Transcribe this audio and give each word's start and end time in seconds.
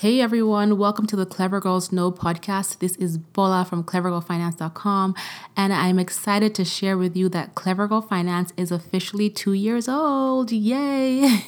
Hey 0.00 0.22
everyone, 0.22 0.78
welcome 0.78 1.06
to 1.08 1.14
the 1.14 1.26
Clever 1.26 1.60
Girls 1.60 1.92
Know 1.92 2.10
podcast. 2.10 2.78
This 2.78 2.96
is 2.96 3.18
Bola 3.18 3.66
from 3.66 3.84
clevergirlfinance.com, 3.84 5.14
and 5.58 5.74
I'm 5.74 5.98
excited 5.98 6.54
to 6.54 6.64
share 6.64 6.96
with 6.96 7.14
you 7.14 7.28
that 7.28 7.54
Clever 7.54 7.86
Girl 7.86 8.00
Finance 8.00 8.54
is 8.56 8.72
officially 8.72 9.28
two 9.28 9.52
years 9.52 9.90
old. 9.90 10.52
Yay! 10.52 11.42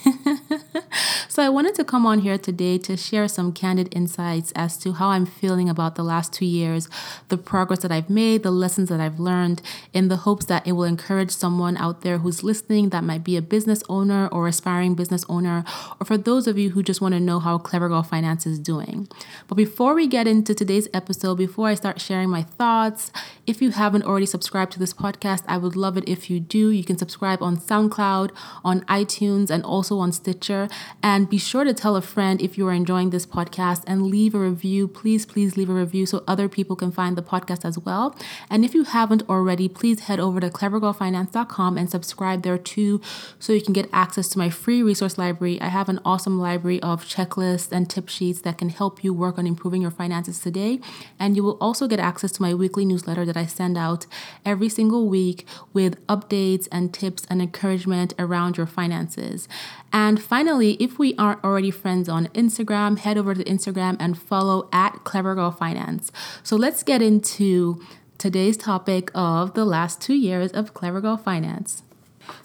so, 1.29 1.43
I 1.43 1.49
wanted 1.49 1.75
to 1.77 1.85
come 1.85 2.05
on 2.05 2.19
here 2.19 2.37
today 2.37 2.77
to 2.77 2.95
share 2.95 3.27
some 3.27 3.55
candid 3.55 3.89
insights 3.97 4.53
as 4.55 4.77
to 4.81 4.93
how 4.93 5.09
I'm 5.09 5.25
feeling 5.25 5.71
about 5.71 5.95
the 5.95 6.03
last 6.03 6.35
two 6.35 6.45
years, 6.45 6.91
the 7.29 7.39
progress 7.39 7.81
that 7.81 7.91
I've 7.91 8.11
made, 8.11 8.43
the 8.43 8.51
lessons 8.51 8.91
that 8.91 9.01
I've 9.01 9.19
learned, 9.19 9.63
in 9.95 10.09
the 10.09 10.17
hopes 10.17 10.45
that 10.45 10.67
it 10.67 10.73
will 10.73 10.85
encourage 10.85 11.31
someone 11.31 11.79
out 11.79 12.03
there 12.03 12.19
who's 12.19 12.43
listening 12.43 12.91
that 12.91 13.03
might 13.03 13.25
be 13.25 13.39
a 13.39 13.41
business 13.41 13.83
owner 13.89 14.29
or 14.29 14.47
aspiring 14.47 14.95
business 14.95 15.25
owner, 15.31 15.65
or 15.99 16.05
for 16.05 16.19
those 16.19 16.47
of 16.47 16.59
you 16.59 16.73
who 16.73 16.83
just 16.83 17.01
want 17.01 17.15
to 17.15 17.21
know 17.21 17.41
how 17.41 17.57
Clever 17.57 17.89
Girl 17.89 18.03
Finance 18.03 18.42
is 18.47 18.59
doing. 18.59 19.09
But 19.49 19.57
before 19.57 19.95
we 19.95 20.07
get 20.07 20.27
into 20.27 20.55
today's 20.55 20.89
episode, 20.93 21.37
before 21.37 21.69
I 21.69 21.75
start 21.75 22.01
sharing 22.01 22.31
my 22.31 22.43
thoughts, 22.43 23.11
if 23.47 23.61
you 23.61 23.71
haven't 23.71 24.05
already 24.05 24.27
subscribed 24.27 24.73
to 24.73 24.79
this 24.79 24.95
podcast, 24.95 25.43
I 25.49 25.59
would 25.59 25.77
love 25.77 25.97
it 25.97 26.09
if 26.09 26.31
you 26.31 26.41
do. 26.41 26.71
You 26.71 26.85
can 26.85 26.99
subscribe 26.99 27.43
on 27.43 27.57
SoundCloud, 27.57 28.31
on 28.65 28.83
iTunes, 28.83 29.51
and 29.51 29.65
also 29.65 29.99
on 29.99 30.13
Stitcher. 30.13 30.69
And 31.03 31.29
be 31.29 31.39
sure 31.39 31.65
to 31.65 31.75
tell 31.75 31.97
a 31.97 32.03
friend 32.03 32.41
if 32.41 32.57
you 32.57 32.69
are 32.69 32.73
enjoying 32.73 33.11
this 33.11 33.27
podcast 33.27 33.83
and 33.87 34.07
leave 34.07 34.35
a 34.35 34.39
review. 34.39 34.87
Please, 34.89 35.27
please 35.27 35.57
leave 35.57 35.71
a 35.71 35.75
review 35.75 36.07
so 36.07 36.23
other 36.27 36.49
people 36.49 36.77
can 36.77 36.93
find 36.93 37.17
the 37.17 37.23
podcast 37.23 37.65
as 37.65 37.79
well. 37.79 38.17
And 38.49 38.65
if 38.65 38.75
you 38.75 38.85
haven't 38.85 39.29
already, 39.29 39.69
please 39.69 40.01
head 40.01 40.21
over 40.21 40.41
to 40.41 40.51
clevergirlfinance.com 40.51 41.79
and 41.79 41.91
subscribe 41.91 42.43
there 42.43 42.59
too 42.59 43.01
so 43.39 43.53
you 43.53 43.63
can 43.63 43.73
get 43.73 43.89
access 43.93 44.29
to 44.29 44.39
my 44.39 44.51
free 44.51 44.83
resource 44.83 45.19
library. 45.19 45.61
I 45.61 45.69
have 45.69 45.89
an 45.89 46.01
awesome 46.05 46.39
library 46.39 46.81
of 46.83 47.05
checklists 47.05 47.73
and 47.73 47.89
tip 47.89 48.09
sheets 48.09 48.32
that 48.41 48.57
can 48.57 48.71
help 48.71 49.05
you 49.05 49.13
work 49.13 49.39
on 49.39 49.47
improving 49.47 49.83
your 49.83 49.91
finances 49.91 50.39
today. 50.39 50.81
And 51.19 51.37
you 51.37 51.43
will 51.43 51.59
also 51.61 51.87
get 51.87 52.01
access 52.01 52.33
to 52.33 52.43
my 52.43 52.55
weekly 52.55 52.87
newsletter 52.87 53.27
that 53.27 53.37
I 53.37 53.45
send 53.45 53.77
out 53.77 54.07
every 54.47 54.71
single 54.71 55.07
week 55.07 55.47
with 55.75 56.05
updates 56.07 56.67
and 56.73 56.95
tips 56.95 57.27
and 57.29 57.43
encouragement 57.43 58.15
around 58.19 58.57
your 58.57 58.67
finances. 58.67 59.47
And 59.93 60.23
finally, 60.23 60.79
if 60.81 60.99
we 60.99 61.15
aren't 61.17 61.45
already 61.45 61.71
friends 61.71 62.09
on 62.09 62.29
Instagram, 62.29 62.99
head 62.99 63.19
over 63.19 63.35
to 63.35 63.45
Instagram 63.45 63.97
and 64.01 64.19
follow 64.19 64.71
at 64.73 65.05
Clever 65.05 65.35
Girl 65.35 65.51
Finance. 65.51 66.11
So 66.43 66.57
let's 66.57 66.83
get 66.83 67.03
into 67.03 67.83
today's 68.17 68.57
topic 68.57 69.11
of 69.15 69.55
the 69.55 69.65
last 69.65 70.01
two 70.01 70.15
years 70.15 70.53
of 70.53 70.73
Clever 70.73 71.01
Girl 71.01 71.17
Finance. 71.17 71.83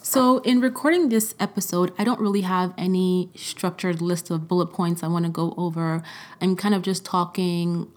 So, 0.02 0.38
in 0.38 0.60
recording 0.60 1.08
this 1.08 1.34
episode, 1.38 1.92
I 1.98 2.04
don't 2.04 2.20
really 2.20 2.42
have 2.42 2.72
any 2.78 3.30
structured 3.34 4.00
list 4.00 4.30
of 4.30 4.48
bullet 4.48 4.68
points 4.68 5.02
I 5.02 5.08
want 5.08 5.24
to 5.24 5.30
go 5.30 5.54
over. 5.56 6.02
I'm 6.40 6.56
kind 6.56 6.74
of 6.74 6.82
just 6.82 7.04
talking 7.04 7.90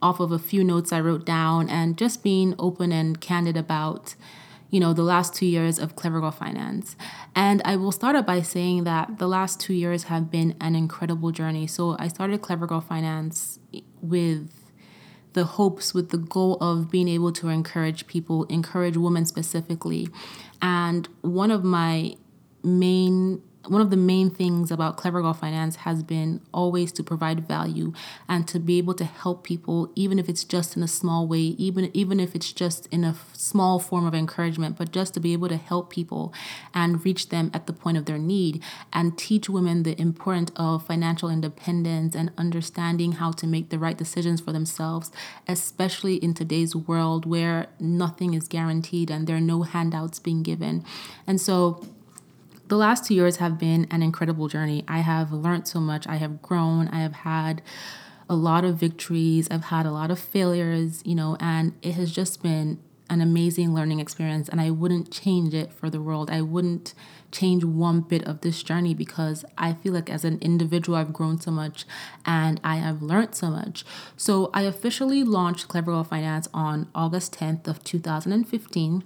off 0.00 0.20
of 0.20 0.32
a 0.32 0.38
few 0.38 0.62
notes 0.62 0.92
I 0.92 1.00
wrote 1.00 1.26
down 1.26 1.68
and 1.68 1.98
just 1.98 2.22
being 2.22 2.54
open 2.58 2.92
and 2.92 3.20
candid 3.20 3.56
about, 3.56 4.14
you 4.70 4.78
know, 4.80 4.92
the 4.92 5.02
last 5.02 5.34
two 5.34 5.46
years 5.46 5.78
of 5.78 5.96
Clever 5.96 6.20
Girl 6.20 6.30
Finance. 6.30 6.96
And 7.34 7.60
I 7.64 7.76
will 7.76 7.92
start 7.92 8.14
out 8.14 8.26
by 8.26 8.42
saying 8.42 8.84
that 8.84 9.18
the 9.18 9.28
last 9.28 9.60
two 9.60 9.74
years 9.74 10.04
have 10.04 10.30
been 10.30 10.54
an 10.60 10.76
incredible 10.76 11.32
journey. 11.32 11.66
So, 11.66 11.96
I 11.98 12.08
started 12.08 12.42
Clever 12.42 12.66
Girl 12.66 12.80
Finance 12.80 13.58
with 14.00 14.50
the 15.38 15.44
hopes 15.44 15.94
with 15.94 16.10
the 16.10 16.18
goal 16.18 16.56
of 16.60 16.90
being 16.90 17.08
able 17.08 17.32
to 17.32 17.48
encourage 17.48 18.06
people, 18.06 18.44
encourage 18.44 18.96
women 18.96 19.24
specifically. 19.24 20.08
And 20.60 21.08
one 21.22 21.50
of 21.50 21.64
my 21.64 22.16
main 22.62 23.42
one 23.68 23.80
of 23.80 23.90
the 23.90 23.96
main 23.96 24.30
things 24.30 24.70
about 24.70 24.96
Clever 24.96 25.22
Girl 25.22 25.34
Finance 25.34 25.76
has 25.76 26.02
been 26.02 26.40
always 26.52 26.92
to 26.92 27.02
provide 27.02 27.46
value 27.46 27.92
and 28.28 28.48
to 28.48 28.58
be 28.58 28.78
able 28.78 28.94
to 28.94 29.04
help 29.04 29.44
people, 29.44 29.92
even 29.94 30.18
if 30.18 30.28
it's 30.28 30.44
just 30.44 30.76
in 30.76 30.82
a 30.82 30.88
small 30.88 31.26
way, 31.26 31.38
even 31.38 31.90
even 31.94 32.20
if 32.20 32.34
it's 32.34 32.52
just 32.52 32.86
in 32.86 33.04
a 33.04 33.14
small 33.32 33.78
form 33.78 34.06
of 34.06 34.14
encouragement, 34.14 34.76
but 34.76 34.90
just 34.90 35.14
to 35.14 35.20
be 35.20 35.32
able 35.32 35.48
to 35.48 35.56
help 35.56 35.90
people 35.90 36.32
and 36.74 37.04
reach 37.04 37.28
them 37.28 37.50
at 37.52 37.66
the 37.66 37.72
point 37.72 37.96
of 37.96 38.06
their 38.06 38.18
need 38.18 38.62
and 38.92 39.18
teach 39.18 39.48
women 39.48 39.82
the 39.82 40.00
importance 40.00 40.50
of 40.56 40.86
financial 40.86 41.28
independence 41.28 42.14
and 42.14 42.30
understanding 42.38 43.12
how 43.12 43.32
to 43.32 43.46
make 43.46 43.68
the 43.68 43.78
right 43.78 43.98
decisions 43.98 44.40
for 44.40 44.52
themselves, 44.52 45.10
especially 45.46 46.16
in 46.16 46.34
today's 46.34 46.74
world 46.74 47.26
where 47.26 47.66
nothing 47.78 48.34
is 48.34 48.48
guaranteed 48.48 49.10
and 49.10 49.26
there 49.26 49.36
are 49.36 49.40
no 49.40 49.62
handouts 49.62 50.18
being 50.18 50.42
given. 50.42 50.84
And 51.26 51.40
so 51.40 51.86
the 52.68 52.76
last 52.76 53.06
two 53.06 53.14
years 53.14 53.36
have 53.36 53.58
been 53.58 53.86
an 53.90 54.02
incredible 54.02 54.48
journey. 54.48 54.84
I 54.86 54.98
have 54.98 55.32
learned 55.32 55.66
so 55.66 55.80
much. 55.80 56.06
I 56.06 56.16
have 56.16 56.42
grown. 56.42 56.88
I 56.88 57.00
have 57.00 57.14
had 57.14 57.62
a 58.28 58.36
lot 58.36 58.64
of 58.64 58.76
victories. 58.76 59.48
I've 59.50 59.64
had 59.64 59.86
a 59.86 59.90
lot 59.90 60.10
of 60.10 60.18
failures, 60.18 61.02
you 61.04 61.14
know, 61.14 61.36
and 61.40 61.72
it 61.82 61.94
has 61.94 62.12
just 62.12 62.42
been 62.42 62.78
an 63.10 63.22
amazing 63.22 63.74
learning 63.74 64.00
experience. 64.00 64.50
And 64.50 64.60
I 64.60 64.68
wouldn't 64.70 65.10
change 65.10 65.54
it 65.54 65.72
for 65.72 65.88
the 65.88 66.00
world. 66.00 66.30
I 66.30 66.42
wouldn't 66.42 66.92
change 67.32 67.64
one 67.64 68.00
bit 68.00 68.22
of 68.24 68.42
this 68.42 68.62
journey 68.62 68.92
because 68.92 69.46
I 69.56 69.72
feel 69.72 69.94
like 69.94 70.10
as 70.10 70.24
an 70.24 70.38
individual, 70.40 70.98
I've 70.98 71.14
grown 71.14 71.40
so 71.40 71.50
much 71.50 71.86
and 72.26 72.60
I 72.62 72.76
have 72.76 73.00
learned 73.00 73.34
so 73.34 73.48
much. 73.48 73.84
So 74.18 74.50
I 74.52 74.62
officially 74.62 75.24
launched 75.24 75.68
Clever 75.68 75.92
Girl 75.92 76.04
Finance 76.04 76.48
on 76.52 76.88
August 76.94 77.34
10th 77.38 77.66
of 77.66 77.82
2015 77.82 79.04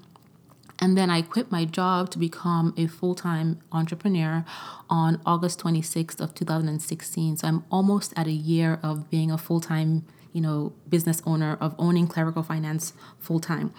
and 0.82 0.98
then 0.98 1.10
I 1.10 1.22
quit 1.22 1.52
my 1.52 1.64
job 1.64 2.10
to 2.10 2.18
become 2.18 2.74
a 2.76 2.88
full-time 2.88 3.60
entrepreneur 3.70 4.44
on 4.90 5.20
August 5.24 5.60
26th 5.60 6.20
of 6.20 6.34
2016. 6.34 7.36
So 7.36 7.46
I'm 7.46 7.64
almost 7.70 8.12
at 8.16 8.26
a 8.26 8.32
year 8.32 8.80
of 8.82 9.08
being 9.08 9.30
a 9.30 9.38
full-time, 9.38 10.04
you 10.32 10.40
know, 10.40 10.72
business 10.88 11.22
owner 11.24 11.56
of 11.60 11.76
owning 11.78 12.08
Clever 12.08 12.32
Girl 12.32 12.42
Finance 12.42 12.94
full-time. 13.20 13.72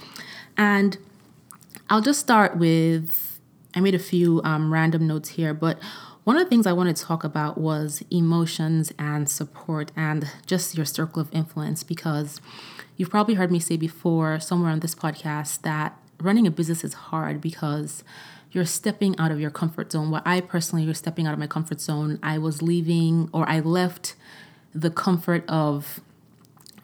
And 0.55 0.97
I'll 1.89 1.99
just 1.99 2.21
start 2.21 2.55
with 2.55 3.41
I 3.75 3.81
made 3.81 3.95
a 3.95 3.99
few 3.99 4.39
um, 4.45 4.71
random 4.71 5.05
notes 5.05 5.29
here, 5.29 5.53
but 5.53 5.79
one 6.23 6.37
of 6.37 6.43
the 6.45 6.49
things 6.49 6.65
I 6.65 6.71
wanted 6.71 6.95
to 6.95 7.03
talk 7.03 7.25
about 7.25 7.57
was 7.57 8.01
emotions 8.11 8.93
and 8.97 9.27
support 9.27 9.91
and 9.93 10.31
just 10.45 10.77
your 10.77 10.85
circle 10.85 11.21
of 11.21 11.27
influence 11.33 11.83
because 11.83 12.39
you've 12.95 13.09
probably 13.09 13.33
heard 13.33 13.51
me 13.51 13.59
say 13.59 13.75
before 13.75 14.39
somewhere 14.39 14.71
on 14.71 14.79
this 14.79 14.95
podcast 14.95 15.63
that 15.63 15.99
running 16.23 16.47
a 16.47 16.51
business 16.51 16.83
is 16.83 16.93
hard 16.93 17.41
because 17.41 18.03
you're 18.51 18.65
stepping 18.65 19.17
out 19.19 19.31
of 19.31 19.39
your 19.39 19.49
comfort 19.49 19.91
zone. 19.91 20.11
What 20.11 20.23
I 20.25 20.39
personally 20.39 20.85
was 20.85 20.99
stepping 20.99 21.27
out 21.27 21.33
of 21.33 21.39
my 21.39 21.47
comfort 21.47 21.81
zone. 21.81 22.19
I 22.21 22.37
was 22.37 22.61
leaving 22.61 23.29
or 23.33 23.49
I 23.49 23.59
left 23.59 24.15
the 24.73 24.89
comfort 24.89 25.43
of 25.49 25.99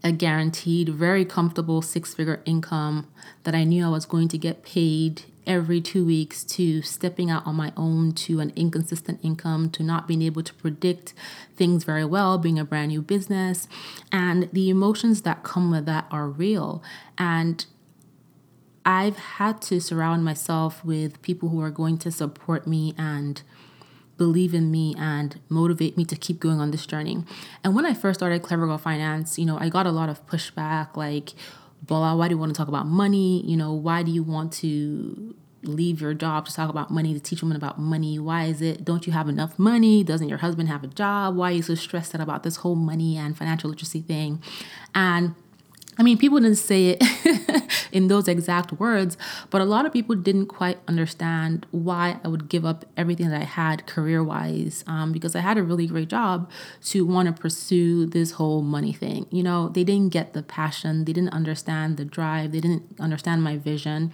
a 0.03 0.11
guaranteed, 0.11 0.89
very 0.89 1.25
comfortable 1.25 1.81
six 1.81 2.13
figure 2.13 2.41
income 2.45 3.07
that 3.43 3.53
I 3.53 3.63
knew 3.63 3.85
I 3.85 3.89
was 3.89 4.05
going 4.05 4.27
to 4.29 4.37
get 4.37 4.63
paid 4.63 5.23
every 5.45 5.81
two 5.81 6.05
weeks 6.05 6.43
to 6.43 6.81
stepping 6.81 7.29
out 7.29 7.45
on 7.45 7.55
my 7.55 7.73
own 7.75 8.11
to 8.13 8.39
an 8.39 8.53
inconsistent 8.55 9.19
income 9.23 9.69
to 9.71 9.83
not 9.83 10.07
being 10.07 10.21
able 10.21 10.43
to 10.43 10.53
predict 10.53 11.13
things 11.55 11.83
very 11.83 12.05
well, 12.05 12.37
being 12.37 12.59
a 12.59 12.63
brand 12.63 12.89
new 12.89 13.01
business. 13.01 13.67
And 14.11 14.49
the 14.53 14.69
emotions 14.69 15.23
that 15.23 15.43
come 15.43 15.71
with 15.71 15.85
that 15.85 16.05
are 16.11 16.27
real. 16.27 16.83
And 17.17 17.65
I've 18.85 19.17
had 19.17 19.61
to 19.63 19.79
surround 19.79 20.23
myself 20.23 20.83
with 20.83 21.21
people 21.21 21.49
who 21.49 21.61
are 21.61 21.69
going 21.69 21.97
to 21.99 22.11
support 22.11 22.65
me 22.65 22.93
and 22.97 23.41
believe 24.17 24.53
in 24.53 24.69
me 24.69 24.95
and 24.97 25.39
motivate 25.47 25.97
me 25.97 26.05
to 26.05 26.15
keep 26.15 26.39
going 26.39 26.59
on 26.59 26.71
this 26.71 26.85
journey. 26.85 27.23
And 27.63 27.75
when 27.75 27.85
I 27.85 27.93
first 27.93 28.19
started 28.19 28.41
Clever 28.41 28.67
Girl 28.67 28.77
Finance, 28.77 29.39
you 29.39 29.45
know, 29.45 29.57
I 29.59 29.69
got 29.69 29.85
a 29.85 29.91
lot 29.91 30.09
of 30.09 30.25
pushback 30.27 30.95
like, 30.95 31.33
Bola, 31.81 32.15
why 32.15 32.27
do 32.27 32.35
you 32.35 32.37
want 32.37 32.53
to 32.53 32.57
talk 32.57 32.67
about 32.67 32.85
money? 32.85 33.41
You 33.45 33.55
know, 33.55 33.73
why 33.73 34.03
do 34.03 34.11
you 34.11 34.21
want 34.21 34.51
to 34.53 35.33
leave 35.63 36.01
your 36.01 36.13
job 36.13 36.45
to 36.45 36.53
talk 36.53 36.69
about 36.69 36.91
money, 36.91 37.13
to 37.13 37.19
teach 37.19 37.41
women 37.41 37.57
about 37.57 37.79
money? 37.79 38.19
Why 38.19 38.45
is 38.45 38.61
it, 38.61 38.83
don't 38.83 39.07
you 39.07 39.13
have 39.13 39.29
enough 39.29 39.57
money? 39.57 40.03
Doesn't 40.03 40.29
your 40.29 40.39
husband 40.39 40.69
have 40.69 40.83
a 40.83 40.87
job? 40.87 41.35
Why 41.35 41.51
are 41.51 41.55
you 41.55 41.61
so 41.61 41.75
stressed 41.75 42.13
out 42.13 42.21
about 42.21 42.43
this 42.43 42.57
whole 42.57 42.75
money 42.75 43.17
and 43.17 43.37
financial 43.37 43.69
literacy 43.69 44.01
thing? 44.01 44.41
And 44.93 45.35
I 45.99 46.01
mean, 46.01 46.17
people 46.17 46.39
didn't 46.39 46.55
say 46.55 46.97
it 46.97 47.73
in 47.91 48.07
those 48.07 48.29
exact 48.29 48.71
words, 48.71 49.17
but 49.49 49.59
a 49.59 49.65
lot 49.65 49.85
of 49.85 49.91
people 49.91 50.15
didn't 50.15 50.45
quite 50.45 50.79
understand 50.87 51.65
why 51.71 52.21
I 52.23 52.29
would 52.29 52.47
give 52.47 52.63
up 52.63 52.85
everything 52.95 53.29
that 53.29 53.41
I 53.41 53.43
had 53.43 53.85
career 53.85 54.23
wise 54.23 54.85
um, 54.87 55.11
because 55.11 55.35
I 55.35 55.41
had 55.41 55.57
a 55.57 55.63
really 55.63 55.87
great 55.87 56.07
job 56.07 56.49
to 56.85 57.05
want 57.05 57.27
to 57.27 57.41
pursue 57.41 58.05
this 58.05 58.31
whole 58.31 58.61
money 58.61 58.93
thing. 58.93 59.25
You 59.29 59.43
know, 59.43 59.67
they 59.67 59.83
didn't 59.83 60.13
get 60.13 60.31
the 60.31 60.41
passion, 60.41 61.03
they 61.03 61.11
didn't 61.11 61.33
understand 61.33 61.97
the 61.97 62.05
drive, 62.05 62.53
they 62.53 62.61
didn't 62.61 62.83
understand 62.97 63.43
my 63.43 63.57
vision. 63.57 64.13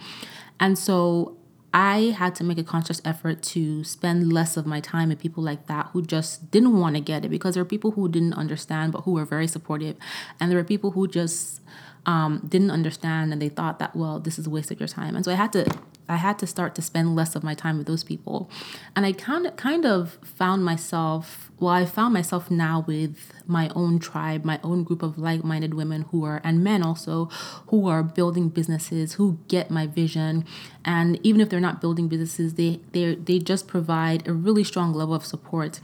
And 0.58 0.76
so 0.76 1.36
I 1.76 2.14
had 2.16 2.34
to 2.36 2.44
make 2.44 2.56
a 2.56 2.64
conscious 2.64 3.02
effort 3.04 3.42
to 3.52 3.84
spend 3.84 4.32
less 4.32 4.56
of 4.56 4.64
my 4.64 4.80
time 4.80 5.10
with 5.10 5.18
people 5.18 5.42
like 5.42 5.66
that 5.66 5.88
who 5.92 6.00
just 6.00 6.50
didn't 6.50 6.80
want 6.80 6.94
to 6.96 7.02
get 7.02 7.22
it 7.22 7.28
because 7.28 7.52
there 7.52 7.60
are 7.60 7.66
people 7.66 7.90
who 7.90 8.08
didn't 8.08 8.32
understand 8.32 8.92
but 8.92 9.02
who 9.02 9.12
were 9.12 9.26
very 9.26 9.46
supportive. 9.46 9.94
And 10.40 10.50
there 10.50 10.58
were 10.58 10.64
people 10.64 10.92
who 10.92 11.06
just 11.06 11.60
um, 12.06 12.40
didn't 12.48 12.70
understand 12.70 13.30
and 13.30 13.42
they 13.42 13.50
thought 13.50 13.78
that, 13.78 13.94
well, 13.94 14.18
this 14.18 14.38
is 14.38 14.46
a 14.46 14.50
waste 14.50 14.70
of 14.70 14.80
your 14.80 14.88
time. 14.88 15.14
And 15.14 15.22
so 15.22 15.30
I 15.30 15.34
had 15.34 15.52
to 15.52 15.66
I 16.08 16.16
had 16.16 16.38
to 16.38 16.46
start 16.46 16.74
to 16.76 16.82
spend 16.82 17.14
less 17.14 17.36
of 17.36 17.42
my 17.42 17.52
time 17.52 17.76
with 17.76 17.86
those 17.86 18.04
people. 18.04 18.48
And 18.94 19.04
I 19.04 19.12
kind 19.12 19.46
of 19.46 19.56
kind 19.56 19.84
of 19.84 20.18
found 20.24 20.64
myself 20.64 21.50
well, 21.58 21.72
I 21.72 21.86
found 21.86 22.12
myself 22.12 22.50
now 22.50 22.84
with 22.86 23.32
my 23.46 23.70
own 23.74 23.98
tribe, 23.98 24.44
my 24.44 24.60
own 24.62 24.84
group 24.84 25.02
of 25.02 25.16
like-minded 25.16 25.72
women 25.72 26.02
who 26.10 26.24
are 26.24 26.40
and 26.44 26.62
men 26.62 26.82
also 26.82 27.26
who 27.68 27.88
are 27.88 28.02
building 28.02 28.50
businesses, 28.50 29.14
who 29.14 29.38
get 29.48 29.70
my 29.70 29.86
vision. 29.86 30.44
And 30.84 31.18
even 31.22 31.40
if 31.40 31.48
they're 31.48 31.60
not 31.60 31.80
building 31.80 32.08
businesses, 32.08 32.54
they 32.54 32.80
they 32.92 33.14
they 33.14 33.38
just 33.38 33.66
provide 33.66 34.28
a 34.28 34.32
really 34.32 34.64
strong 34.64 34.92
level 34.92 35.14
of 35.14 35.24
support. 35.24 35.80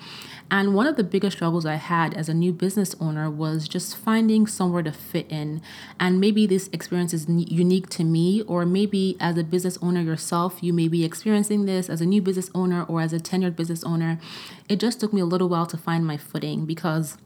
And 0.50 0.74
one 0.74 0.86
of 0.86 0.96
the 0.96 1.04
biggest 1.04 1.38
struggles 1.38 1.64
I 1.64 1.76
had 1.76 2.12
as 2.12 2.28
a 2.28 2.34
new 2.34 2.52
business 2.52 2.94
owner 3.00 3.30
was 3.30 3.66
just 3.66 3.96
finding 3.96 4.46
somewhere 4.46 4.82
to 4.82 4.92
fit 4.92 5.26
in. 5.30 5.62
And 5.98 6.20
maybe 6.20 6.46
this 6.46 6.68
experience 6.74 7.14
is 7.14 7.26
unique 7.26 7.88
to 7.90 8.04
me, 8.04 8.42
or 8.42 8.66
maybe 8.66 9.16
as 9.18 9.38
a 9.38 9.44
business 9.44 9.78
owner 9.80 10.02
yourself, 10.02 10.62
you 10.62 10.74
may 10.74 10.88
be 10.88 11.04
experiencing 11.04 11.64
this 11.64 11.88
as 11.88 12.02
a 12.02 12.06
new 12.06 12.20
business 12.20 12.50
owner 12.54 12.82
or 12.84 13.00
as 13.00 13.14
a 13.14 13.18
tenured 13.18 13.56
business 13.56 13.82
owner. 13.84 14.18
It 14.68 14.78
just 14.78 15.00
took 15.00 15.14
me 15.14 15.22
a 15.22 15.24
little 15.24 15.48
while 15.48 15.61
to 15.66 15.76
find 15.76 16.06
my 16.06 16.16
footing 16.16 16.64
because 16.66 17.16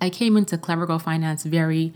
I 0.00 0.10
came 0.10 0.36
into 0.36 0.58
Clever 0.58 0.86
Girl 0.86 0.98
Finance 0.98 1.44
very 1.44 1.92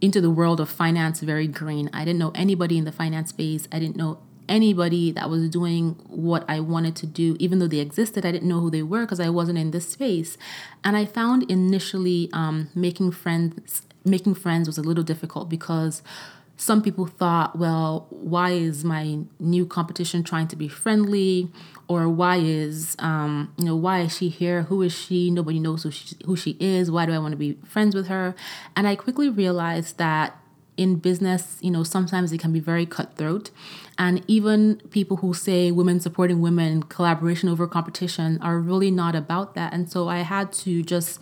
into 0.00 0.20
the 0.20 0.30
world 0.30 0.60
of 0.60 0.68
finance 0.68 1.20
very 1.20 1.48
green. 1.48 1.90
I 1.92 2.04
didn't 2.04 2.20
know 2.20 2.30
anybody 2.34 2.78
in 2.78 2.84
the 2.84 2.92
finance 2.92 3.30
space. 3.30 3.66
I 3.72 3.78
didn't 3.78 3.96
know 3.96 4.20
anybody 4.48 5.10
that 5.12 5.28
was 5.28 5.48
doing 5.50 5.96
what 6.08 6.44
I 6.48 6.60
wanted 6.60 6.96
to 6.96 7.06
do, 7.06 7.36
even 7.38 7.58
though 7.58 7.66
they 7.66 7.80
existed. 7.80 8.24
I 8.24 8.32
didn't 8.32 8.48
know 8.48 8.60
who 8.60 8.70
they 8.70 8.82
were 8.82 9.02
because 9.02 9.20
I 9.20 9.28
wasn't 9.28 9.58
in 9.58 9.72
this 9.72 9.90
space. 9.90 10.38
And 10.84 10.96
I 10.96 11.04
found 11.04 11.50
initially 11.50 12.30
um, 12.32 12.70
making 12.74 13.12
friends 13.12 13.82
making 14.04 14.34
friends 14.34 14.66
was 14.66 14.78
a 14.78 14.82
little 14.82 15.04
difficult 15.04 15.50
because 15.50 16.02
some 16.56 16.82
people 16.82 17.06
thought, 17.06 17.58
well, 17.58 18.06
why 18.10 18.50
is 18.50 18.84
my 18.84 19.18
new 19.38 19.66
competition 19.66 20.22
trying 20.24 20.48
to 20.48 20.56
be 20.56 20.66
friendly? 20.66 21.50
Or 21.88 22.08
why 22.08 22.36
is, 22.36 22.94
um, 22.98 23.52
you 23.56 23.64
know, 23.64 23.74
why 23.76 24.00
is 24.00 24.16
she 24.16 24.28
here? 24.28 24.62
Who 24.64 24.82
is 24.82 24.92
she? 24.92 25.30
Nobody 25.30 25.58
knows 25.58 25.84
who 25.84 25.90
she, 25.90 26.14
who 26.26 26.36
she 26.36 26.56
is. 26.60 26.90
Why 26.90 27.06
do 27.06 27.12
I 27.12 27.18
want 27.18 27.32
to 27.32 27.36
be 27.36 27.56
friends 27.64 27.94
with 27.94 28.08
her? 28.08 28.34
And 28.76 28.86
I 28.86 28.94
quickly 28.94 29.30
realized 29.30 29.96
that 29.96 30.38
in 30.76 30.96
business, 30.96 31.58
you 31.60 31.70
know, 31.70 31.82
sometimes 31.82 32.32
it 32.32 32.38
can 32.38 32.52
be 32.52 32.60
very 32.60 32.86
cutthroat. 32.86 33.50
And 33.98 34.22
even 34.28 34.76
people 34.90 35.16
who 35.18 35.34
say 35.34 35.72
women 35.72 35.98
supporting 35.98 36.40
women, 36.40 36.84
collaboration 36.84 37.48
over 37.48 37.66
competition 37.66 38.38
are 38.40 38.58
really 38.58 38.90
not 38.90 39.16
about 39.16 39.54
that. 39.56 39.72
And 39.72 39.90
so 39.90 40.08
I 40.08 40.18
had 40.18 40.52
to 40.64 40.82
just 40.82 41.18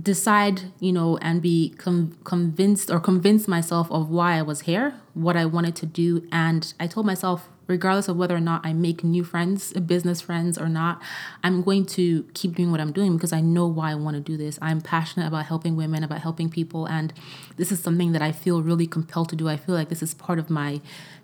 decide, 0.00 0.72
you 0.80 0.92
know, 0.92 1.18
and 1.18 1.40
be 1.40 1.74
com- 1.78 2.16
convinced 2.24 2.90
or 2.90 2.98
convince 2.98 3.46
myself 3.46 3.90
of 3.92 4.10
why 4.10 4.34
I 4.36 4.42
was 4.42 4.62
here, 4.62 4.94
what 5.14 5.36
I 5.36 5.44
wanted 5.44 5.76
to 5.76 5.86
do. 5.86 6.26
And 6.32 6.72
I 6.80 6.88
told 6.88 7.06
myself, 7.06 7.48
regardless 7.68 8.08
of 8.08 8.16
whether 8.16 8.34
or 8.34 8.40
not 8.40 8.66
I 8.66 8.72
make 8.72 9.04
new 9.04 9.22
friends, 9.22 9.72
business 9.74 10.20
friends 10.20 10.58
or 10.58 10.68
not, 10.68 11.00
I'm 11.44 11.62
going 11.62 11.86
to 11.86 12.24
keep 12.34 12.56
doing 12.56 12.72
what 12.72 12.80
I'm 12.80 12.90
doing 12.90 13.16
because 13.16 13.32
I 13.32 13.40
know 13.40 13.66
why 13.66 13.92
I 13.92 13.94
want 13.94 14.16
to 14.16 14.20
do 14.20 14.36
this. 14.36 14.58
I'm 14.60 14.80
passionate 14.80 15.28
about 15.28 15.46
helping 15.46 15.76
women, 15.76 16.02
about 16.02 16.22
helping 16.22 16.50
people. 16.50 16.86
And 16.86 17.12
this 17.56 17.70
is 17.70 17.80
something 17.80 18.12
that 18.12 18.22
I 18.22 18.32
feel 18.32 18.62
really 18.62 18.86
compelled 18.86 19.28
to 19.28 19.36
do. 19.36 19.48
I 19.48 19.56
feel 19.56 19.74
like 19.74 19.90
this 19.90 20.02
is 20.02 20.14
part 20.14 20.40
of 20.40 20.50
my 20.50 20.80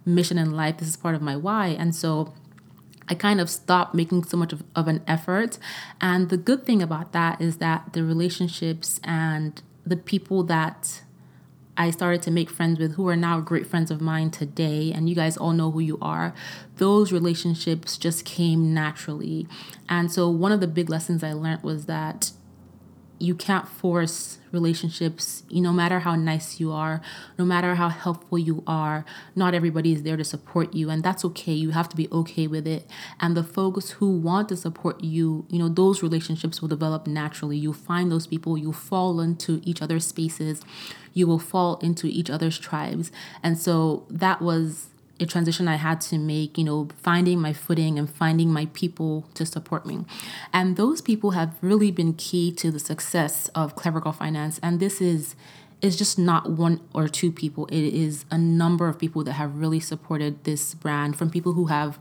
mission 0.07 0.39
in 0.39 0.53
life, 0.53 0.77
this 0.79 0.89
is 0.89 0.97
part 0.97 1.15
of 1.15 1.23
my 1.23 1.35
why. 1.35 1.69
And 1.69 1.97
so, 1.97 2.33
I 3.07 3.15
kind 3.15 3.39
of 3.39 3.51
stopped 3.51 3.95
making 3.95 4.25
so 4.25 4.39
much 4.39 4.55
of, 4.55 4.63
of 4.75 4.89
an 4.89 5.03
effort. 5.07 5.59
And 6.01 6.31
the 6.31 6.39
good 6.39 6.65
thing 6.65 6.83
about 6.83 7.13
that 7.13 7.39
is 7.39 7.59
that 7.59 7.93
the 7.93 8.03
relationships 8.03 8.99
and 9.05 9.61
the 9.85 9.97
people 9.97 10.43
that 10.45 11.03
I 11.77 11.91
started 11.91 12.23
to 12.23 12.31
make 12.31 12.51
friends 12.51 12.79
with 12.79 12.95
who 12.95 13.09
are 13.09 13.17
now 13.17 13.41
great 13.41 13.67
friends 13.67 13.91
of 13.91 14.01
mine 14.01 14.31
today, 14.31 14.93
and 14.93 15.09
you 15.09 15.15
guys 15.15 15.37
all 15.37 15.53
know 15.53 15.71
who 15.71 15.81
you 15.81 15.99
are, 16.01 16.35
those 16.77 17.13
relationships 17.13 17.97
just 17.99 18.25
came 18.25 18.73
naturally. 18.73 19.47
And 19.89 20.11
so, 20.11 20.29
one 20.29 20.53
of 20.53 20.61
the 20.61 20.67
big 20.67 20.89
lessons 20.89 21.25
I 21.25 21.33
learned 21.33 21.63
was 21.63 21.87
that 21.87 22.31
you 23.19 23.35
can't 23.35 23.69
force 23.69 24.39
relationships 24.51 25.43
you 25.49 25.61
no 25.61 25.73
matter 25.73 26.01
how 26.01 26.15
nice 26.15 26.61
you 26.61 26.71
are 26.71 27.01
no 27.39 27.45
matter 27.45 27.75
how 27.75 27.89
helpful 27.89 28.39
you 28.39 28.63
are 28.67 29.05
not 29.35 29.55
everybody 29.55 29.93
is 29.93 30.03
there 30.03 30.17
to 30.17 30.25
support 30.25 30.75
you 30.75 30.91
and 30.91 31.03
that's 31.03 31.25
okay. 31.25 31.53
You 31.53 31.71
have 31.71 31.89
to 31.91 31.97
be 31.97 32.09
okay 32.11 32.47
with 32.47 32.67
it. 32.67 32.89
And 33.21 33.37
the 33.37 33.43
folks 33.43 33.91
who 33.91 34.11
want 34.11 34.49
to 34.49 34.57
support 34.57 35.03
you 35.03 35.47
you 35.51 35.59
know 35.59 35.69
those 35.69 36.03
relationships 36.03 36.61
will 36.61 36.69
develop 36.69 37.07
naturally. 37.07 37.57
You'll 37.57 37.73
find 37.73 38.11
those 38.11 38.27
people 38.27 38.57
you'll 38.57 38.73
fall 38.73 39.21
into 39.21 39.61
each 39.65 39.83
other's 39.83 40.07
spaces 40.07 40.61
you 41.13 41.27
will 41.27 41.39
fall 41.39 41.77
into 41.77 42.09
each 42.09 42.29
other's 42.29 42.59
tribes. 42.59 43.13
And 43.43 43.57
so 43.57 44.05
that 44.11 44.43
was 44.43 44.89
a 45.21 45.27
transition 45.27 45.69
I 45.69 45.77
had 45.77 46.01
to 46.03 46.19
make, 46.19 46.59
you 46.59 46.65
know, 46.65 46.89
finding 46.97 47.41
my 47.41 47.53
footing 47.53 47.99
and 47.99 48.11
finding 48.11 48.53
my 48.53 48.67
people 48.73 49.29
to 49.35 49.47
support 49.47 49.87
me. 49.87 50.05
And 50.53 50.77
those 50.77 51.01
people 51.01 51.33
have 51.33 51.57
really 51.61 51.91
been 51.91 52.15
key 52.15 52.53
to 52.53 52.71
the 52.71 52.81
success 52.81 53.49
of 53.55 53.77
Clever 53.77 54.01
Girl 54.01 54.13
Finance. 54.13 54.59
And 54.63 54.81
this 54.81 55.01
is 55.01 55.37
is 55.81 55.97
just 55.97 56.19
not 56.19 56.49
one 56.49 56.81
or 56.95 57.09
two 57.09 57.31
people. 57.31 57.67
It 57.67 57.93
is 57.93 58.25
a 58.31 58.39
number 58.39 58.89
of 58.89 58.99
people 58.99 59.23
that 59.25 59.35
have 59.35 59.57
really 59.57 59.81
supported 59.81 60.45
this 60.45 60.73
brand 60.73 61.17
from 61.17 61.29
people 61.29 61.53
who 61.53 61.67
have 61.67 61.99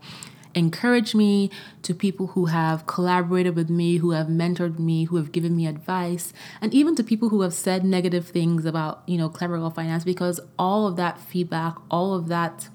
encouraged 0.55 1.15
me 1.15 1.49
to 1.81 1.93
people 1.93 2.27
who 2.27 2.45
have 2.45 2.85
collaborated 2.85 3.55
with 3.55 3.69
me, 3.69 3.97
who 3.97 4.11
have 4.11 4.27
mentored 4.27 4.79
me, 4.79 5.05
who 5.05 5.17
have 5.17 5.31
given 5.31 5.55
me 5.55 5.67
advice, 5.67 6.31
and 6.61 6.73
even 6.73 6.95
to 6.95 7.03
people 7.03 7.29
who 7.29 7.41
have 7.41 7.53
said 7.53 7.83
negative 7.83 8.27
things 8.27 8.65
about, 8.65 9.03
you 9.05 9.17
know, 9.17 9.29
Clever 9.29 9.57
Girl 9.57 9.69
Finance 9.69 10.03
because 10.03 10.39
all 10.57 10.87
of 10.87 10.95
that 10.95 11.19
feedback, 11.19 11.75
all 11.89 12.13
of 12.13 12.27
that 12.27 12.69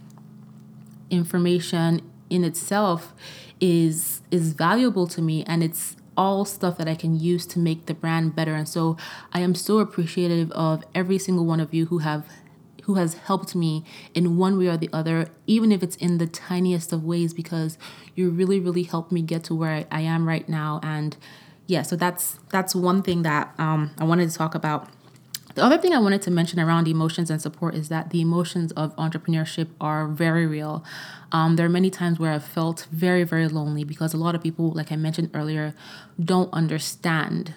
information 1.10 2.00
in 2.31 2.44
itself 2.44 3.14
is 3.60 4.22
is 4.31 4.52
valuable 4.52 5.06
to 5.08 5.20
me 5.20 5.43
and 5.44 5.62
it's 5.62 5.96
all 6.16 6.44
stuff 6.44 6.76
that 6.76 6.88
I 6.88 6.96
can 6.96 7.19
use 7.19 7.46
to 7.46 7.60
make 7.60 7.87
the 7.87 7.94
brand 7.94 8.34
better. 8.34 8.55
And 8.55 8.69
so 8.69 8.96
I 9.32 9.38
am 9.38 9.55
so 9.55 9.78
appreciative 9.78 10.50
of 10.50 10.82
every 10.93 11.16
single 11.16 11.46
one 11.46 11.60
of 11.60 11.72
you 11.72 11.87
who 11.87 11.99
have 11.99 12.26
who 12.88 12.94
has 12.94 13.14
helped 13.14 13.55
me 13.55 13.84
in 14.14 14.38
one 14.38 14.58
way 14.58 14.66
or 14.66 14.78
the 14.78 14.88
other, 14.94 15.28
even 15.46 15.70
if 15.70 15.82
it's 15.82 15.94
in 15.96 16.16
the 16.16 16.26
tiniest 16.26 16.90
of 16.90 17.05
ways, 17.05 17.34
because 17.34 17.76
you 18.14 18.31
really, 18.31 18.58
really 18.58 18.82
helped 18.82 19.12
me 19.12 19.20
get 19.20 19.44
to 19.44 19.54
where 19.54 19.84
I, 19.90 20.00
am 20.00 20.26
right 20.26 20.49
now. 20.49 20.81
And 20.82 21.14
yeah, 21.66 21.82
so 21.82 21.96
that's 21.96 22.38
that's 22.50 22.75
one 22.75 23.02
thing 23.02 23.22
that 23.22 23.52
um, 23.58 23.90
I 23.99 24.04
wanted 24.04 24.31
to 24.31 24.34
talk 24.34 24.54
about. 24.54 24.88
The 25.54 25.64
other 25.64 25.78
thing 25.78 25.92
I 25.92 25.98
wanted 25.98 26.22
to 26.22 26.30
mention 26.30 26.60
around 26.60 26.86
emotions 26.86 27.30
and 27.30 27.40
support 27.40 27.74
is 27.74 27.88
that 27.88 28.10
the 28.10 28.20
emotions 28.20 28.70
of 28.72 28.94
entrepreneurship 28.96 29.68
are 29.80 30.06
very 30.06 30.46
real. 30.46 30.84
Um, 31.32 31.56
there 31.56 31.66
are 31.66 31.70
many 31.70 31.90
times 31.90 32.18
where 32.18 32.32
I've 32.32 32.44
felt 32.44 32.86
very, 32.92 33.24
very 33.24 33.48
lonely 33.48 33.82
because 33.82 34.14
a 34.14 34.18
lot 34.18 34.34
of 34.34 34.42
people, 34.42 34.70
like 34.70 34.92
I 34.92 34.96
mentioned 34.96 35.30
earlier, 35.34 35.74
don't 36.22 36.52
understand 36.52 37.54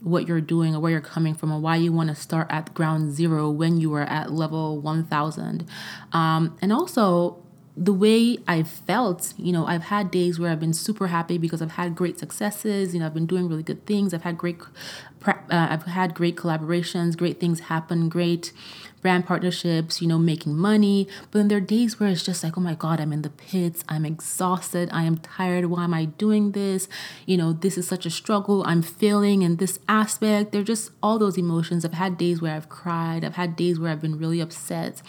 what 0.00 0.26
you're 0.26 0.40
doing 0.40 0.74
or 0.74 0.80
where 0.80 0.90
you're 0.90 1.00
coming 1.00 1.34
from 1.34 1.52
and 1.52 1.62
why 1.62 1.76
you 1.76 1.92
want 1.92 2.08
to 2.08 2.14
start 2.14 2.46
at 2.50 2.74
ground 2.74 3.12
zero 3.12 3.50
when 3.50 3.78
you 3.78 3.92
are 3.94 4.02
at 4.02 4.32
level 4.32 4.80
1000. 4.80 5.66
Um, 6.12 6.56
and 6.60 6.72
also, 6.72 7.41
the 7.76 7.92
way 7.92 8.36
I've 8.46 8.68
felt, 8.68 9.32
you 9.38 9.50
know, 9.50 9.66
I've 9.66 9.84
had 9.84 10.10
days 10.10 10.38
where 10.38 10.50
I've 10.50 10.60
been 10.60 10.74
super 10.74 11.06
happy 11.06 11.38
because 11.38 11.62
I've 11.62 11.72
had 11.72 11.94
great 11.94 12.18
successes. 12.18 12.92
You 12.92 13.00
know, 13.00 13.06
I've 13.06 13.14
been 13.14 13.26
doing 13.26 13.48
really 13.48 13.62
good 13.62 13.86
things. 13.86 14.12
I've 14.12 14.24
had 14.24 14.36
great, 14.36 14.58
uh, 15.26 15.32
I've 15.48 15.84
had 15.84 16.14
great 16.14 16.36
collaborations. 16.36 17.16
Great 17.16 17.40
things 17.40 17.60
happen. 17.60 18.10
Great 18.10 18.52
brand 19.00 19.24
partnerships. 19.24 20.02
You 20.02 20.08
know, 20.08 20.18
making 20.18 20.54
money. 20.54 21.08
But 21.30 21.38
then 21.38 21.48
there 21.48 21.56
are 21.56 21.62
days 21.62 21.98
where 21.98 22.10
it's 22.10 22.22
just 22.22 22.44
like, 22.44 22.58
oh 22.58 22.60
my 22.60 22.74
god, 22.74 23.00
I'm 23.00 23.12
in 23.12 23.22
the 23.22 23.30
pits. 23.30 23.82
I'm 23.88 24.04
exhausted. 24.04 24.90
I 24.92 25.04
am 25.04 25.16
tired. 25.16 25.66
Why 25.66 25.84
am 25.84 25.94
I 25.94 26.04
doing 26.04 26.52
this? 26.52 26.88
You 27.24 27.38
know, 27.38 27.54
this 27.54 27.78
is 27.78 27.88
such 27.88 28.04
a 28.04 28.10
struggle. 28.10 28.62
I'm 28.66 28.82
failing 28.82 29.40
in 29.40 29.56
this 29.56 29.78
aspect. 29.88 30.52
They're 30.52 30.62
just 30.62 30.90
all 31.02 31.18
those 31.18 31.38
emotions. 31.38 31.86
I've 31.86 31.94
had 31.94 32.18
days 32.18 32.42
where 32.42 32.54
I've 32.54 32.68
cried. 32.68 33.24
I've 33.24 33.36
had 33.36 33.56
days 33.56 33.80
where 33.80 33.90
I've 33.90 34.02
been 34.02 34.18
really 34.18 34.40
upset. 34.40 35.00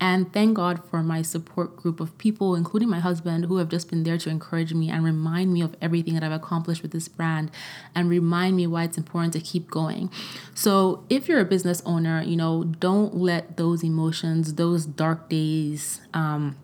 And 0.00 0.32
thank 0.32 0.54
God 0.54 0.82
for 0.88 1.02
my 1.02 1.22
support 1.22 1.76
group 1.76 2.00
of 2.00 2.16
people, 2.18 2.54
including 2.54 2.88
my 2.88 3.00
husband, 3.00 3.46
who 3.46 3.56
have 3.58 3.68
just 3.68 3.88
been 3.88 4.02
there 4.02 4.18
to 4.18 4.28
encourage 4.28 4.74
me 4.74 4.90
and 4.90 5.04
remind 5.04 5.52
me 5.52 5.62
of 5.62 5.76
everything 5.80 6.14
that 6.14 6.22
I've 6.22 6.32
accomplished 6.32 6.82
with 6.82 6.90
this 6.90 7.08
brand 7.08 7.50
and 7.94 8.08
remind 8.08 8.56
me 8.56 8.66
why 8.66 8.84
it's 8.84 8.98
important 8.98 9.32
to 9.34 9.40
keep 9.40 9.70
going. 9.70 10.10
So, 10.54 11.04
if 11.08 11.28
you're 11.28 11.40
a 11.40 11.44
business 11.44 11.82
owner, 11.86 12.22
you 12.22 12.36
know, 12.36 12.64
don't 12.64 13.14
let 13.14 13.56
those 13.56 13.82
emotions, 13.82 14.54
those 14.54 14.84
dark 14.84 15.28
days, 15.28 16.00
um, 16.12 16.56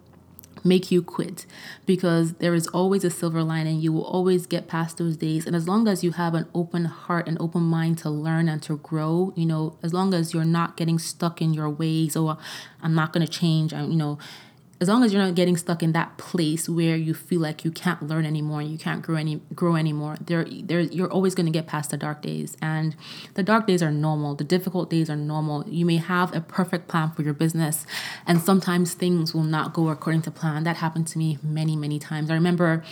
make 0.64 0.90
you 0.90 1.02
quit 1.02 1.46
because 1.86 2.34
there 2.34 2.54
is 2.54 2.66
always 2.68 3.04
a 3.04 3.10
silver 3.10 3.42
lining. 3.42 3.80
You 3.80 3.92
will 3.92 4.04
always 4.04 4.46
get 4.46 4.68
past 4.68 4.98
those 4.98 5.16
days. 5.16 5.46
And 5.46 5.56
as 5.56 5.66
long 5.68 5.88
as 5.88 6.04
you 6.04 6.12
have 6.12 6.34
an 6.34 6.46
open 6.54 6.84
heart 6.86 7.28
and 7.28 7.40
open 7.40 7.62
mind 7.62 7.98
to 7.98 8.10
learn 8.10 8.48
and 8.48 8.62
to 8.64 8.76
grow, 8.78 9.32
you 9.36 9.46
know, 9.46 9.78
as 9.82 9.92
long 9.92 10.14
as 10.14 10.32
you're 10.34 10.44
not 10.44 10.76
getting 10.76 10.98
stuck 10.98 11.40
in 11.40 11.54
your 11.54 11.70
ways 11.70 12.16
or 12.16 12.38
I'm 12.82 12.94
not 12.94 13.12
going 13.12 13.26
to 13.26 13.32
change, 13.32 13.72
I'm, 13.72 13.90
you 13.90 13.96
know, 13.96 14.18
as 14.80 14.88
long 14.88 15.04
as 15.04 15.12
you're 15.12 15.22
not 15.22 15.34
getting 15.34 15.58
stuck 15.58 15.82
in 15.82 15.92
that 15.92 16.16
place 16.16 16.66
where 16.66 16.96
you 16.96 17.12
feel 17.12 17.40
like 17.40 17.66
you 17.66 17.70
can't 17.70 18.02
learn 18.02 18.24
anymore, 18.24 18.62
you 18.62 18.78
can't 18.78 19.02
grow 19.02 19.16
any 19.16 19.40
grow 19.54 19.76
anymore, 19.76 20.16
there 20.24 20.44
there 20.44 20.80
you're 20.80 21.10
always 21.10 21.34
going 21.34 21.44
to 21.44 21.52
get 21.52 21.66
past 21.66 21.90
the 21.90 21.98
dark 21.98 22.22
days. 22.22 22.56
And 22.62 22.96
the 23.34 23.42
dark 23.42 23.66
days 23.66 23.82
are 23.82 23.90
normal. 23.90 24.34
The 24.34 24.44
difficult 24.44 24.88
days 24.88 25.10
are 25.10 25.16
normal. 25.16 25.68
You 25.68 25.84
may 25.84 25.98
have 25.98 26.34
a 26.34 26.40
perfect 26.40 26.88
plan 26.88 27.10
for 27.10 27.22
your 27.22 27.34
business 27.34 27.84
and 28.26 28.40
sometimes 28.40 28.94
things 28.94 29.34
will 29.34 29.42
not 29.42 29.74
go 29.74 29.90
according 29.90 30.22
to 30.22 30.30
plan. 30.30 30.64
That 30.64 30.76
happened 30.76 31.06
to 31.08 31.18
me 31.18 31.38
many, 31.42 31.76
many 31.76 31.98
times. 31.98 32.30
I 32.30 32.34
remember 32.34 32.82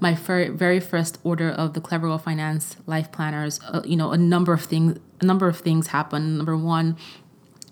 my 0.00 0.16
fir- 0.16 0.50
very 0.50 0.80
first 0.80 1.18
order 1.22 1.50
of 1.50 1.74
the 1.74 1.80
Clever 1.80 2.08
Girl 2.08 2.18
Finance 2.18 2.76
Life 2.86 3.12
Planners, 3.12 3.60
uh, 3.68 3.82
you 3.84 3.96
know, 3.96 4.10
a 4.10 4.18
number 4.18 4.52
of 4.52 4.62
things 4.64 4.98
a 5.20 5.24
number 5.24 5.48
of 5.48 5.58
things 5.58 5.88
happened. 5.88 6.38
Number 6.38 6.56
1, 6.56 6.96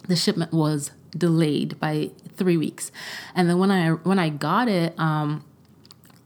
the 0.09 0.17
shipment 0.17 0.53
was 0.53 0.91
delayed 1.17 1.79
by 1.79 2.11
three 2.37 2.57
weeks. 2.57 2.91
And 3.35 3.49
then 3.49 3.59
when 3.59 3.71
I 3.71 3.91
when 3.91 4.19
I 4.19 4.29
got 4.29 4.69
it, 4.69 4.99
um, 4.99 5.45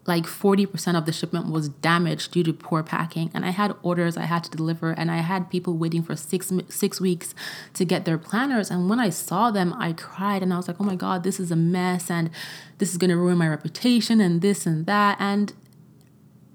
like 0.07 0.25
40% 0.25 0.97
of 0.97 1.07
the 1.07 1.13
shipment 1.13 1.53
was 1.53 1.69
damaged 1.69 2.33
due 2.33 2.43
to 2.43 2.53
poor 2.53 2.83
packing. 2.83 3.31
And 3.35 3.45
i 3.45 3.51
had 3.51 3.75
orders 3.83 4.17
i 4.17 4.25
had 4.25 4.43
to 4.45 4.51
deliver 4.51 4.91
and 4.91 5.11
i 5.11 5.19
had 5.19 5.51
people 5.51 5.77
waiting 5.77 6.03
for 6.03 6.17
six 6.17 6.53
six 6.69 7.01
weeks 7.01 7.35
to 7.75 7.85
get 7.85 8.05
their 8.05 8.19
planners. 8.19 8.71
And 8.71 8.89
when 8.91 8.99
i 8.99 9.11
saw 9.11 9.51
them 9.51 9.75
i 9.79 9.93
cried 9.93 10.43
and 10.43 10.53
i 10.53 10.57
was 10.57 10.69
like 10.69 10.79
oh 10.81 10.85
my 10.85 10.97
god 10.97 11.23
this 11.23 11.39
is 11.39 11.51
a 11.51 11.57
mess 11.57 12.11
and 12.11 12.31
this 12.79 12.91
is 12.91 12.97
going 12.97 13.11
to 13.11 13.17
ruin 13.17 13.39
my 13.39 13.49
reputation 13.49 14.21
and 14.21 14.41
this 14.41 14.67
and 14.67 14.87
that. 14.87 15.17
And 15.21 15.53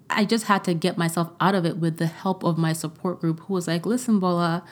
i 0.10 0.24
just 0.26 0.46
had 0.46 0.64
to 0.64 0.74
get 0.74 0.98
myself 0.98 1.32
out 1.40 1.56
of 1.56 1.66
it 1.66 1.78
with 1.78 1.98
the 1.98 2.08
help 2.08 2.44
of 2.44 2.58
my 2.58 2.74
support 2.74 3.20
group 3.20 3.40
who 3.42 3.54
was 3.54 3.68
like 3.68 3.86
listen 3.86 4.20
bola 4.20 4.64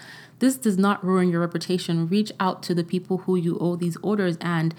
this 0.44 0.58
does 0.58 0.78
not 0.78 1.02
ruin 1.06 1.30
your 1.30 1.40
reputation. 1.40 2.06
Reach 2.10 2.30
out 2.38 2.62
to 2.64 2.76
the 2.76 2.84
people 2.84 3.20
who 3.20 3.38
you 3.38 3.58
owe 3.60 3.78
these 3.78 3.96
orders 4.04 4.38
and 4.42 4.76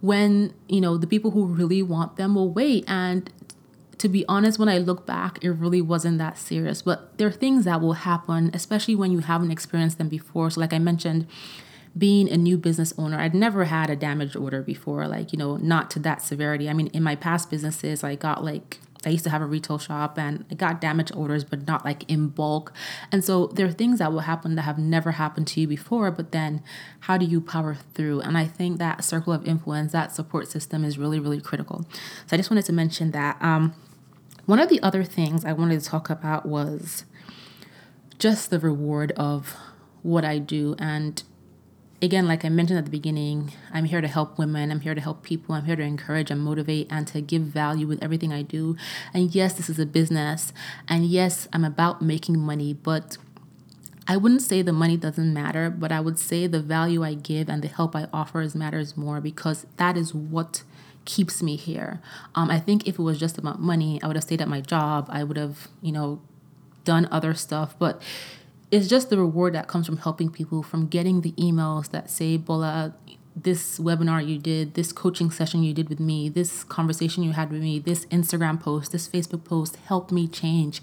when, 0.00 0.52
you 0.68 0.80
know, 0.80 0.96
the 0.96 1.06
people 1.06 1.30
who 1.30 1.46
really 1.46 1.80
want 1.80 2.16
them 2.16 2.34
will 2.34 2.50
wait 2.50 2.84
and 2.88 3.32
to 3.98 4.08
be 4.08 4.24
honest, 4.26 4.58
when 4.58 4.68
I 4.68 4.78
look 4.78 5.06
back, 5.06 5.38
it 5.42 5.50
really 5.50 5.80
wasn't 5.80 6.18
that 6.18 6.36
serious. 6.36 6.82
But 6.82 7.16
there 7.18 7.28
are 7.28 7.32
things 7.32 7.64
that 7.64 7.80
will 7.80 7.92
happen, 7.92 8.50
especially 8.52 8.96
when 8.96 9.12
you 9.12 9.20
haven't 9.20 9.52
experienced 9.52 9.96
them 9.96 10.08
before. 10.08 10.50
So, 10.50 10.60
like 10.60 10.74
I 10.74 10.78
mentioned, 10.78 11.26
being 11.96 12.28
a 12.28 12.36
new 12.36 12.58
business 12.58 12.92
owner, 12.98 13.18
I'd 13.18 13.34
never 13.34 13.64
had 13.64 13.88
a 13.88 13.96
damaged 13.96 14.36
order 14.36 14.60
before, 14.60 15.08
like, 15.08 15.32
you 15.32 15.38
know, 15.38 15.56
not 15.56 15.90
to 15.92 15.98
that 16.00 16.20
severity. 16.20 16.68
I 16.68 16.74
mean, 16.74 16.88
in 16.88 17.02
my 17.02 17.14
past 17.14 17.48
businesses, 17.48 18.04
I 18.04 18.16
got 18.16 18.44
like 18.44 18.80
I 19.06 19.10
used 19.10 19.24
to 19.24 19.30
have 19.30 19.40
a 19.40 19.46
retail 19.46 19.78
shop 19.78 20.18
and 20.18 20.44
I 20.50 20.54
got 20.54 20.80
damaged 20.80 21.14
orders, 21.14 21.44
but 21.44 21.66
not 21.66 21.84
like 21.84 22.10
in 22.10 22.28
bulk. 22.28 22.72
And 23.12 23.24
so 23.24 23.46
there 23.46 23.66
are 23.66 23.72
things 23.72 24.00
that 24.00 24.12
will 24.12 24.20
happen 24.20 24.56
that 24.56 24.62
have 24.62 24.78
never 24.78 25.12
happened 25.12 25.46
to 25.48 25.60
you 25.60 25.68
before, 25.68 26.10
but 26.10 26.32
then 26.32 26.62
how 27.00 27.16
do 27.16 27.24
you 27.24 27.40
power 27.40 27.76
through? 27.94 28.20
And 28.20 28.36
I 28.36 28.44
think 28.46 28.78
that 28.78 29.04
circle 29.04 29.32
of 29.32 29.46
influence, 29.46 29.92
that 29.92 30.12
support 30.12 30.48
system 30.48 30.84
is 30.84 30.98
really, 30.98 31.20
really 31.20 31.40
critical. 31.40 31.86
So 32.26 32.34
I 32.34 32.36
just 32.36 32.50
wanted 32.50 32.64
to 32.66 32.72
mention 32.72 33.12
that. 33.12 33.40
Um, 33.40 33.74
one 34.46 34.60
of 34.60 34.68
the 34.68 34.80
other 34.80 35.02
things 35.02 35.44
I 35.44 35.52
wanted 35.52 35.80
to 35.80 35.86
talk 35.86 36.08
about 36.08 36.46
was 36.46 37.04
just 38.18 38.50
the 38.50 38.60
reward 38.60 39.12
of 39.12 39.56
what 40.02 40.24
I 40.24 40.38
do. 40.38 40.76
And 40.78 41.20
again, 42.02 42.26
like 42.28 42.44
I 42.44 42.48
mentioned 42.48 42.78
at 42.78 42.84
the 42.84 42.90
beginning, 42.90 43.52
I'm 43.72 43.84
here 43.84 44.00
to 44.00 44.08
help 44.08 44.38
women. 44.38 44.70
I'm 44.70 44.80
here 44.80 44.94
to 44.94 45.00
help 45.00 45.22
people. 45.22 45.54
I'm 45.54 45.64
here 45.64 45.76
to 45.76 45.82
encourage 45.82 46.30
and 46.30 46.40
motivate 46.40 46.88
and 46.90 47.06
to 47.08 47.20
give 47.20 47.42
value 47.42 47.86
with 47.86 48.02
everything 48.02 48.32
I 48.32 48.42
do. 48.42 48.76
And 49.14 49.34
yes, 49.34 49.54
this 49.54 49.70
is 49.70 49.78
a 49.78 49.86
business. 49.86 50.52
And 50.88 51.06
yes, 51.06 51.48
I'm 51.52 51.64
about 51.64 52.02
making 52.02 52.38
money, 52.38 52.74
but 52.74 53.16
I 54.08 54.16
wouldn't 54.16 54.42
say 54.42 54.62
the 54.62 54.72
money 54.72 54.96
doesn't 54.96 55.32
matter, 55.32 55.68
but 55.68 55.90
I 55.90 56.00
would 56.00 56.18
say 56.18 56.46
the 56.46 56.60
value 56.60 57.02
I 57.02 57.14
give 57.14 57.48
and 57.48 57.62
the 57.62 57.68
help 57.68 57.96
I 57.96 58.08
offer 58.12 58.40
is 58.40 58.54
matters 58.54 58.96
more 58.96 59.20
because 59.20 59.66
that 59.78 59.96
is 59.96 60.14
what 60.14 60.62
keeps 61.04 61.42
me 61.42 61.56
here. 61.56 62.00
Um, 62.34 62.50
I 62.50 62.60
think 62.60 62.86
if 62.86 62.98
it 62.98 63.02
was 63.02 63.18
just 63.18 63.38
about 63.38 63.60
money, 63.60 64.00
I 64.02 64.06
would 64.06 64.16
have 64.16 64.22
stayed 64.24 64.40
at 64.40 64.48
my 64.48 64.60
job. 64.60 65.08
I 65.10 65.24
would 65.24 65.36
have, 65.36 65.68
you 65.82 65.92
know, 65.92 66.20
done 66.84 67.08
other 67.10 67.34
stuff. 67.34 67.74
But 67.78 68.00
it's 68.70 68.88
just 68.88 69.10
the 69.10 69.18
reward 69.18 69.54
that 69.54 69.68
comes 69.68 69.86
from 69.86 69.98
helping 69.98 70.30
people, 70.30 70.62
from 70.62 70.86
getting 70.86 71.20
the 71.20 71.32
emails 71.32 71.90
that 71.90 72.10
say, 72.10 72.36
Bola, 72.36 72.94
this 73.36 73.78
webinar 73.78 74.26
you 74.26 74.38
did, 74.38 74.74
this 74.74 74.92
coaching 74.92 75.30
session 75.30 75.62
you 75.62 75.74
did 75.74 75.88
with 75.88 76.00
me, 76.00 76.28
this 76.28 76.64
conversation 76.64 77.22
you 77.22 77.32
had 77.32 77.50
with 77.50 77.60
me, 77.60 77.78
this 77.78 78.06
Instagram 78.06 78.58
post, 78.60 78.92
this 78.92 79.08
Facebook 79.08 79.44
post 79.44 79.76
helped 79.86 80.10
me 80.10 80.26
change. 80.26 80.80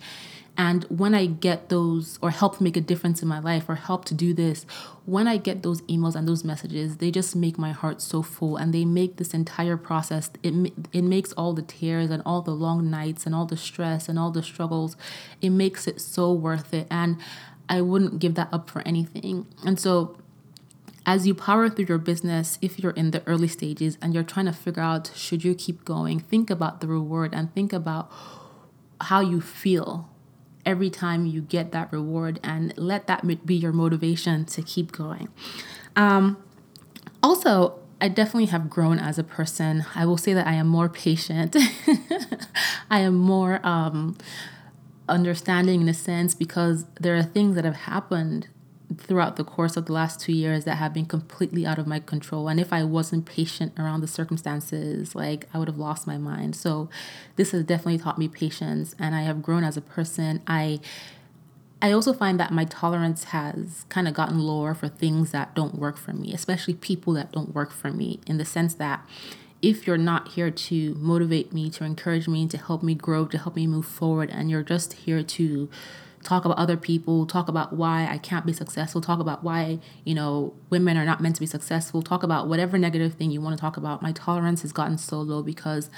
And 0.55 0.83
when 0.83 1.15
I 1.15 1.25
get 1.25 1.69
those, 1.69 2.19
or 2.21 2.29
help 2.29 2.61
make 2.61 2.77
a 2.77 2.81
difference 2.81 3.23
in 3.23 3.27
my 3.27 3.39
life, 3.39 3.67
or 3.67 3.73
help 3.73 4.05
to 4.05 4.13
do 4.13 4.35
this, 4.35 4.67
when 5.05 5.27
I 5.27 5.37
get 5.37 5.63
those 5.63 5.81
emails 5.83 6.15
and 6.15 6.27
those 6.27 6.43
messages, 6.43 6.97
they 6.97 7.09
just 7.09 7.35
make 7.35 7.57
my 7.57 7.71
heart 7.71 8.01
so 8.01 8.21
full 8.21 8.57
and 8.57 8.71
they 8.71 8.85
make 8.85 9.15
this 9.17 9.33
entire 9.33 9.77
process, 9.77 10.29
it, 10.43 10.71
it 10.91 11.01
makes 11.01 11.33
all 11.33 11.53
the 11.53 11.63
tears 11.63 12.11
and 12.11 12.21
all 12.23 12.43
the 12.43 12.51
long 12.51 12.91
nights 12.91 13.25
and 13.25 13.33
all 13.33 13.47
the 13.47 13.57
stress 13.57 14.07
and 14.07 14.19
all 14.19 14.29
the 14.29 14.43
struggles, 14.43 14.95
it 15.41 15.49
makes 15.49 15.87
it 15.87 15.99
so 15.99 16.31
worth 16.31 16.71
it. 16.71 16.85
And 16.91 17.17
I 17.69 17.81
wouldn't 17.81 18.19
give 18.19 18.35
that 18.35 18.49
up 18.51 18.69
for 18.69 18.81
anything. 18.85 19.47
And 19.65 19.79
so, 19.79 20.17
as 21.05 21.27
you 21.27 21.33
power 21.35 21.69
through 21.69 21.85
your 21.85 21.97
business, 21.97 22.57
if 22.61 22.79
you're 22.79 22.91
in 22.93 23.11
the 23.11 23.21
early 23.27 23.47
stages 23.47 23.97
and 24.01 24.13
you're 24.13 24.23
trying 24.23 24.45
to 24.45 24.53
figure 24.53 24.83
out 24.83 25.11
should 25.15 25.43
you 25.43 25.53
keep 25.53 25.83
going, 25.83 26.19
think 26.19 26.49
about 26.49 26.81
the 26.81 26.87
reward 26.87 27.33
and 27.33 27.53
think 27.53 27.73
about 27.73 28.09
how 29.01 29.19
you 29.19 29.41
feel 29.41 30.09
every 30.65 30.89
time 30.89 31.25
you 31.25 31.41
get 31.41 31.71
that 31.73 31.91
reward 31.91 32.39
and 32.41 32.73
let 32.77 33.07
that 33.07 33.45
be 33.45 33.55
your 33.55 33.73
motivation 33.73 34.45
to 34.45 34.61
keep 34.61 34.91
going. 34.91 35.27
Um, 35.95 36.41
also, 37.21 37.79
I 37.99 38.07
definitely 38.09 38.47
have 38.47 38.69
grown 38.69 38.99
as 38.99 39.17
a 39.17 39.23
person. 39.23 39.85
I 39.95 40.05
will 40.05 40.17
say 40.17 40.33
that 40.33 40.47
I 40.47 40.53
am 40.53 40.67
more 40.67 40.89
patient. 40.89 41.55
I 42.89 42.99
am 42.99 43.15
more 43.15 43.65
um, 43.65 44.17
understanding 45.13 45.81
in 45.81 45.87
a 45.87 45.93
sense 45.93 46.33
because 46.33 46.85
there 46.99 47.15
are 47.15 47.23
things 47.23 47.55
that 47.55 47.63
have 47.63 47.75
happened 47.75 48.47
throughout 48.97 49.35
the 49.35 49.43
course 49.43 49.77
of 49.77 49.85
the 49.85 49.93
last 49.93 50.19
two 50.19 50.33
years 50.33 50.65
that 50.65 50.75
have 50.75 50.93
been 50.93 51.05
completely 51.05 51.65
out 51.65 51.79
of 51.79 51.87
my 51.87 51.99
control. 51.99 52.47
And 52.47 52.59
if 52.59 52.73
I 52.73 52.83
wasn't 52.83 53.25
patient 53.25 53.73
around 53.77 54.01
the 54.01 54.07
circumstances, 54.07 55.15
like 55.15 55.47
I 55.53 55.57
would 55.57 55.67
have 55.67 55.77
lost 55.77 56.05
my 56.05 56.17
mind. 56.17 56.55
So 56.55 56.89
this 57.35 57.51
has 57.51 57.63
definitely 57.63 57.99
taught 57.99 58.17
me 58.17 58.27
patience 58.27 58.95
and 58.99 59.15
I 59.15 59.21
have 59.21 59.41
grown 59.41 59.63
as 59.63 59.77
a 59.77 59.81
person. 59.81 60.41
I 60.47 60.79
I 61.81 61.91
also 61.91 62.13
find 62.13 62.39
that 62.39 62.51
my 62.51 62.63
tolerance 62.63 63.25
has 63.25 63.85
kind 63.89 64.07
of 64.07 64.13
gotten 64.13 64.39
lower 64.39 64.73
for 64.73 64.87
things 64.87 65.31
that 65.31 65.53
don't 65.53 65.75
work 65.75 65.97
for 65.97 66.13
me, 66.13 66.33
especially 66.33 66.75
people 66.75 67.11
that 67.13 67.33
don't 67.33 67.53
work 67.53 67.73
for 67.73 67.91
me, 67.91 68.21
in 68.25 68.37
the 68.37 68.45
sense 68.45 68.73
that 68.75 69.05
if 69.63 69.87
you're 69.87 69.97
not 69.97 70.27
here 70.33 70.51
to 70.51 70.93
motivate 70.95 71.53
me, 71.53 71.69
to 71.69 71.85
encourage 71.85 72.27
me, 72.27 72.45
to 72.49 72.57
help 72.57 72.83
me 72.83 72.93
grow, 72.93 73.25
to 73.25 73.37
help 73.37 73.55
me 73.55 73.65
move 73.65 73.85
forward, 73.85 74.29
and 74.29 74.51
you're 74.51 74.61
just 74.61 74.93
here 74.93 75.23
to 75.23 75.69
talk 76.21 76.43
about 76.43 76.57
other 76.57 76.75
people, 76.75 77.25
talk 77.25 77.47
about 77.47 77.73
why 77.73 78.07
I 78.07 78.17
can't 78.17 78.45
be 78.45 78.51
successful, 78.51 78.99
talk 78.99 79.19
about 79.19 79.41
why, 79.41 79.79
you 80.03 80.13
know, 80.13 80.53
women 80.69 80.97
are 80.97 81.05
not 81.05 81.21
meant 81.21 81.35
to 81.35 81.39
be 81.39 81.47
successful, 81.47 82.01
talk 82.01 82.23
about 82.23 82.47
whatever 82.47 82.77
negative 82.77 83.13
thing 83.13 83.31
you 83.31 83.39
want 83.39 83.57
to 83.57 83.61
talk 83.61 83.77
about. 83.77 84.01
My 84.01 84.11
tolerance 84.11 84.61
has 84.63 84.73
gotten 84.73 84.97
so 84.97 85.21
low 85.21 85.41
because 85.41 85.89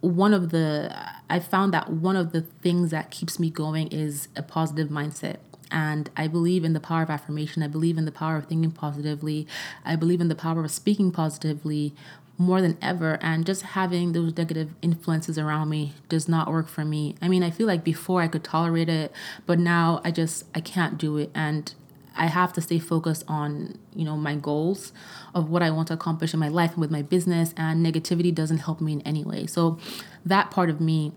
one 0.00 0.34
of 0.34 0.50
the 0.50 0.94
I 1.30 1.38
found 1.38 1.72
that 1.74 1.90
one 1.90 2.16
of 2.16 2.32
the 2.32 2.42
things 2.42 2.90
that 2.90 3.10
keeps 3.10 3.38
me 3.38 3.50
going 3.50 3.88
is 3.88 4.28
a 4.36 4.42
positive 4.42 4.88
mindset. 4.88 5.36
And 5.70 6.10
I 6.16 6.28
believe 6.28 6.62
in 6.62 6.72
the 6.72 6.80
power 6.80 7.02
of 7.02 7.10
affirmation. 7.10 7.62
I 7.62 7.68
believe 7.68 7.98
in 7.98 8.04
the 8.04 8.12
power 8.12 8.36
of 8.36 8.46
thinking 8.46 8.70
positively. 8.70 9.46
I 9.84 9.96
believe 9.96 10.20
in 10.20 10.28
the 10.28 10.34
power 10.34 10.62
of 10.64 10.70
speaking 10.70 11.10
positively 11.10 11.94
more 12.36 12.60
than 12.60 12.76
ever 12.82 13.18
and 13.20 13.46
just 13.46 13.62
having 13.62 14.12
those 14.12 14.36
negative 14.36 14.74
influences 14.82 15.38
around 15.38 15.68
me 15.68 15.92
does 16.08 16.28
not 16.28 16.50
work 16.50 16.68
for 16.68 16.84
me. 16.84 17.14
I 17.22 17.28
mean, 17.28 17.42
I 17.42 17.50
feel 17.50 17.66
like 17.66 17.84
before 17.84 18.22
I 18.22 18.28
could 18.28 18.42
tolerate 18.42 18.88
it, 18.88 19.12
but 19.46 19.58
now 19.58 20.00
I 20.04 20.10
just 20.10 20.44
I 20.54 20.60
can't 20.60 20.98
do 20.98 21.16
it 21.16 21.30
and 21.34 21.72
I 22.16 22.26
have 22.26 22.52
to 22.54 22.60
stay 22.60 22.78
focused 22.78 23.24
on, 23.26 23.78
you 23.94 24.04
know, 24.04 24.16
my 24.16 24.36
goals 24.36 24.92
of 25.34 25.50
what 25.50 25.62
I 25.62 25.70
want 25.70 25.88
to 25.88 25.94
accomplish 25.94 26.32
in 26.32 26.40
my 26.40 26.48
life 26.48 26.72
and 26.72 26.80
with 26.80 26.90
my 26.90 27.02
business 27.02 27.52
and 27.56 27.84
negativity 27.84 28.32
doesn't 28.34 28.58
help 28.58 28.80
me 28.80 28.92
in 28.92 29.00
any 29.02 29.24
way. 29.24 29.46
So 29.46 29.78
that 30.24 30.50
part 30.50 30.70
of 30.70 30.80
me 30.80 31.12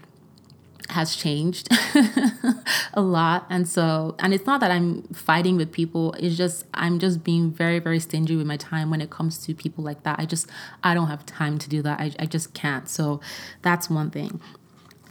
has 0.90 1.16
changed 1.16 1.68
a 2.94 3.02
lot. 3.02 3.46
And 3.50 3.68
so 3.68 4.16
and 4.20 4.34
it's 4.34 4.46
not 4.46 4.60
that 4.62 4.72
i'm 4.72 5.04
fighting 5.14 5.58
with 5.58 5.72
people. 5.72 6.14
It's 6.14 6.36
just 6.38 6.66
i'm 6.74 7.00
just 7.00 7.24
being 7.24 7.52
very 7.52 7.80
very 7.80 8.00
stingy 8.00 8.36
with 8.36 8.48
my 8.48 8.58
time 8.58 8.90
when 8.90 9.02
it 9.02 9.10
comes 9.10 9.38
to 9.46 9.54
people 9.54 9.84
like 9.84 10.04
that. 10.04 10.20
I 10.20 10.26
just 10.26 10.50
i 10.84 10.94
don't 10.94 11.08
have 11.08 11.26
time 11.26 11.58
to 11.60 11.70
do 11.70 11.82
that. 11.82 12.00
I, 12.00 12.12
I 12.20 12.26
just 12.26 12.54
can't. 12.54 12.88
So 12.90 13.22
that's 13.62 13.90
one 13.90 14.12
thing. 14.12 14.42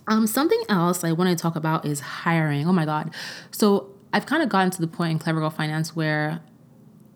Um 0.09 0.27
something 0.27 0.63
else 0.69 1.05
i 1.05 1.13
want 1.13 1.37
to 1.37 1.41
talk 1.41 1.57
about 1.57 1.85
is 1.85 2.01
hiring. 2.01 2.67
Oh 2.69 2.73
my 2.73 2.85
god. 2.85 3.15
So 3.51 3.91
i've 4.13 4.27
kind 4.27 4.43
of 4.43 4.49
gotten 4.49 4.71
to 4.71 4.81
the 4.81 4.89
point 4.89 5.13
in 5.13 5.19
clever 5.19 5.41
girl 5.41 5.51
finance 5.51 5.95
where 5.95 6.41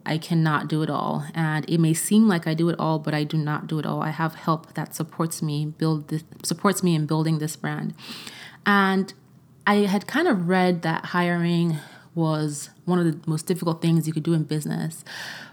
I 0.06 0.18
cannot 0.18 0.68
do 0.68 0.82
it 0.82 0.90
all. 0.90 1.24
And 1.34 1.68
it 1.68 1.78
may 1.78 1.94
seem 1.94 2.26
like 2.26 2.46
I 2.46 2.54
do 2.54 2.68
it 2.68 2.76
all, 2.78 2.98
but 2.98 3.14
I 3.14 3.24
do 3.24 3.36
not 3.36 3.66
do 3.66 3.78
it 3.78 3.86
all. 3.86 4.02
I 4.02 4.10
have 4.10 4.34
help 4.34 4.74
that 4.74 4.94
supports 4.94 5.42
me, 5.42 5.66
build 5.66 6.08
this, 6.08 6.24
supports 6.42 6.82
me 6.82 6.94
in 6.94 7.06
building 7.06 7.38
this 7.38 7.54
brand. 7.56 7.94
And 8.66 9.12
I 9.66 9.76
had 9.86 10.06
kind 10.06 10.28
of 10.28 10.48
read 10.48 10.82
that 10.82 11.06
hiring 11.06 11.78
was 12.14 12.70
one 12.84 12.98
of 12.98 13.04
the 13.04 13.28
most 13.28 13.46
difficult 13.46 13.80
things 13.80 14.06
you 14.06 14.12
could 14.12 14.22
do 14.22 14.34
in 14.34 14.44
business. 14.44 15.04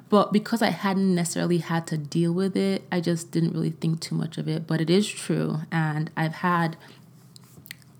But 0.09 0.31
because 0.31 0.61
I 0.61 0.69
hadn't 0.69 1.13
necessarily 1.13 1.57
had 1.57 1.85
to 1.87 1.97
deal 1.97 2.31
with 2.31 2.55
it, 2.55 2.83
I 2.91 3.01
just 3.01 3.31
didn't 3.31 3.51
really 3.53 3.71
think 3.71 3.99
too 3.99 4.15
much 4.15 4.37
of 4.37 4.47
it. 4.47 4.65
But 4.65 4.79
it 4.79 4.89
is 4.89 5.07
true. 5.07 5.59
And 5.71 6.09
I've 6.15 6.35
had 6.35 6.77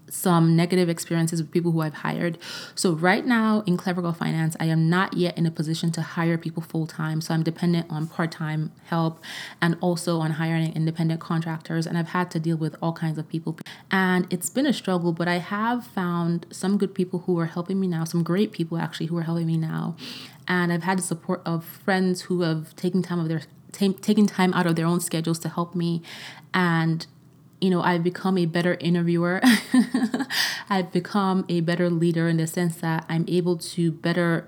some 0.10 0.56
negative 0.56 0.90
experiences 0.90 1.42
with 1.42 1.52
people 1.52 1.72
who 1.72 1.82
I've 1.82 1.96
hired. 1.96 2.38
So 2.76 2.94
right 2.94 3.26
now 3.26 3.64
in 3.66 3.78
Clever 3.78 4.02
Girl 4.02 4.14
Finance, 4.14 4.56
I 4.60 4.66
am 4.66 4.90
not 4.90 5.16
yet 5.16 5.38
in 5.38 5.46
a 5.46 5.52
position 5.52 5.92
to 5.94 6.02
hire 6.02 6.38
people 6.38 6.64
full 6.64 6.88
time. 6.88 7.22
So 7.22 7.34
I'm 7.34 7.44
dependent 7.44 7.88
on 7.90 8.08
part-time 8.08 8.72
help 8.86 9.20
and 9.62 9.78
also 9.82 10.20
on 10.20 10.32
hiring 10.32 10.74
independent 10.74 11.20
contractors. 11.20 11.86
And 11.86 11.98
I've 11.98 12.10
had 12.10 12.32
to 12.32 12.40
deal 12.40 12.58
with 12.58 12.76
all 12.82 12.94
kinds 12.94 13.18
of 13.18 13.28
people. 13.28 13.58
And 13.92 14.28
it's 14.30 14.50
been 14.50 14.66
a 14.66 14.74
struggle, 14.74 15.12
but 15.12 15.28
I 15.28 15.38
have 15.38 15.86
found 15.86 16.46
some 16.52 16.78
good 16.78 16.94
people 16.94 17.20
who 17.20 17.40
are 17.40 17.48
helping 17.48 17.80
me 17.80 17.88
now, 17.88 18.04
some 18.04 18.24
great 18.24 18.52
people 18.52 18.78
actually 18.78 19.08
who 19.08 19.18
are 19.18 19.24
helping 19.24 19.48
me 19.48 19.58
now. 19.58 19.96
And 20.48 20.72
I've 20.72 20.84
had 20.84 20.98
the 20.98 21.04
support 21.04 21.42
of 21.46 21.66
friends 21.66 22.22
who 22.22 22.42
have 22.42 22.76
taken 22.76 23.02
time 23.02 23.20
of 23.20 23.28
their 23.28 23.42
taking 23.74 24.26
time 24.26 24.54
out 24.54 24.66
of 24.66 24.76
their 24.76 24.86
own 24.86 25.00
schedules 25.00 25.38
to 25.38 25.50
help 25.50 25.76
me 25.76 26.02
and 26.54 27.06
you 27.60 27.70
know, 27.70 27.82
I've 27.82 28.04
become 28.04 28.38
a 28.38 28.46
better 28.46 28.76
interviewer. 28.80 29.42
I've 30.70 30.92
become 30.92 31.46
a 31.50 31.62
better 31.62 31.90
leader 31.90 32.28
in 32.28 32.38
the 32.38 32.48
sense 32.48 32.78
that 32.78 33.06
I'm 33.10 33.26
able 33.28 33.58
to 33.58 33.92
better 33.92 34.48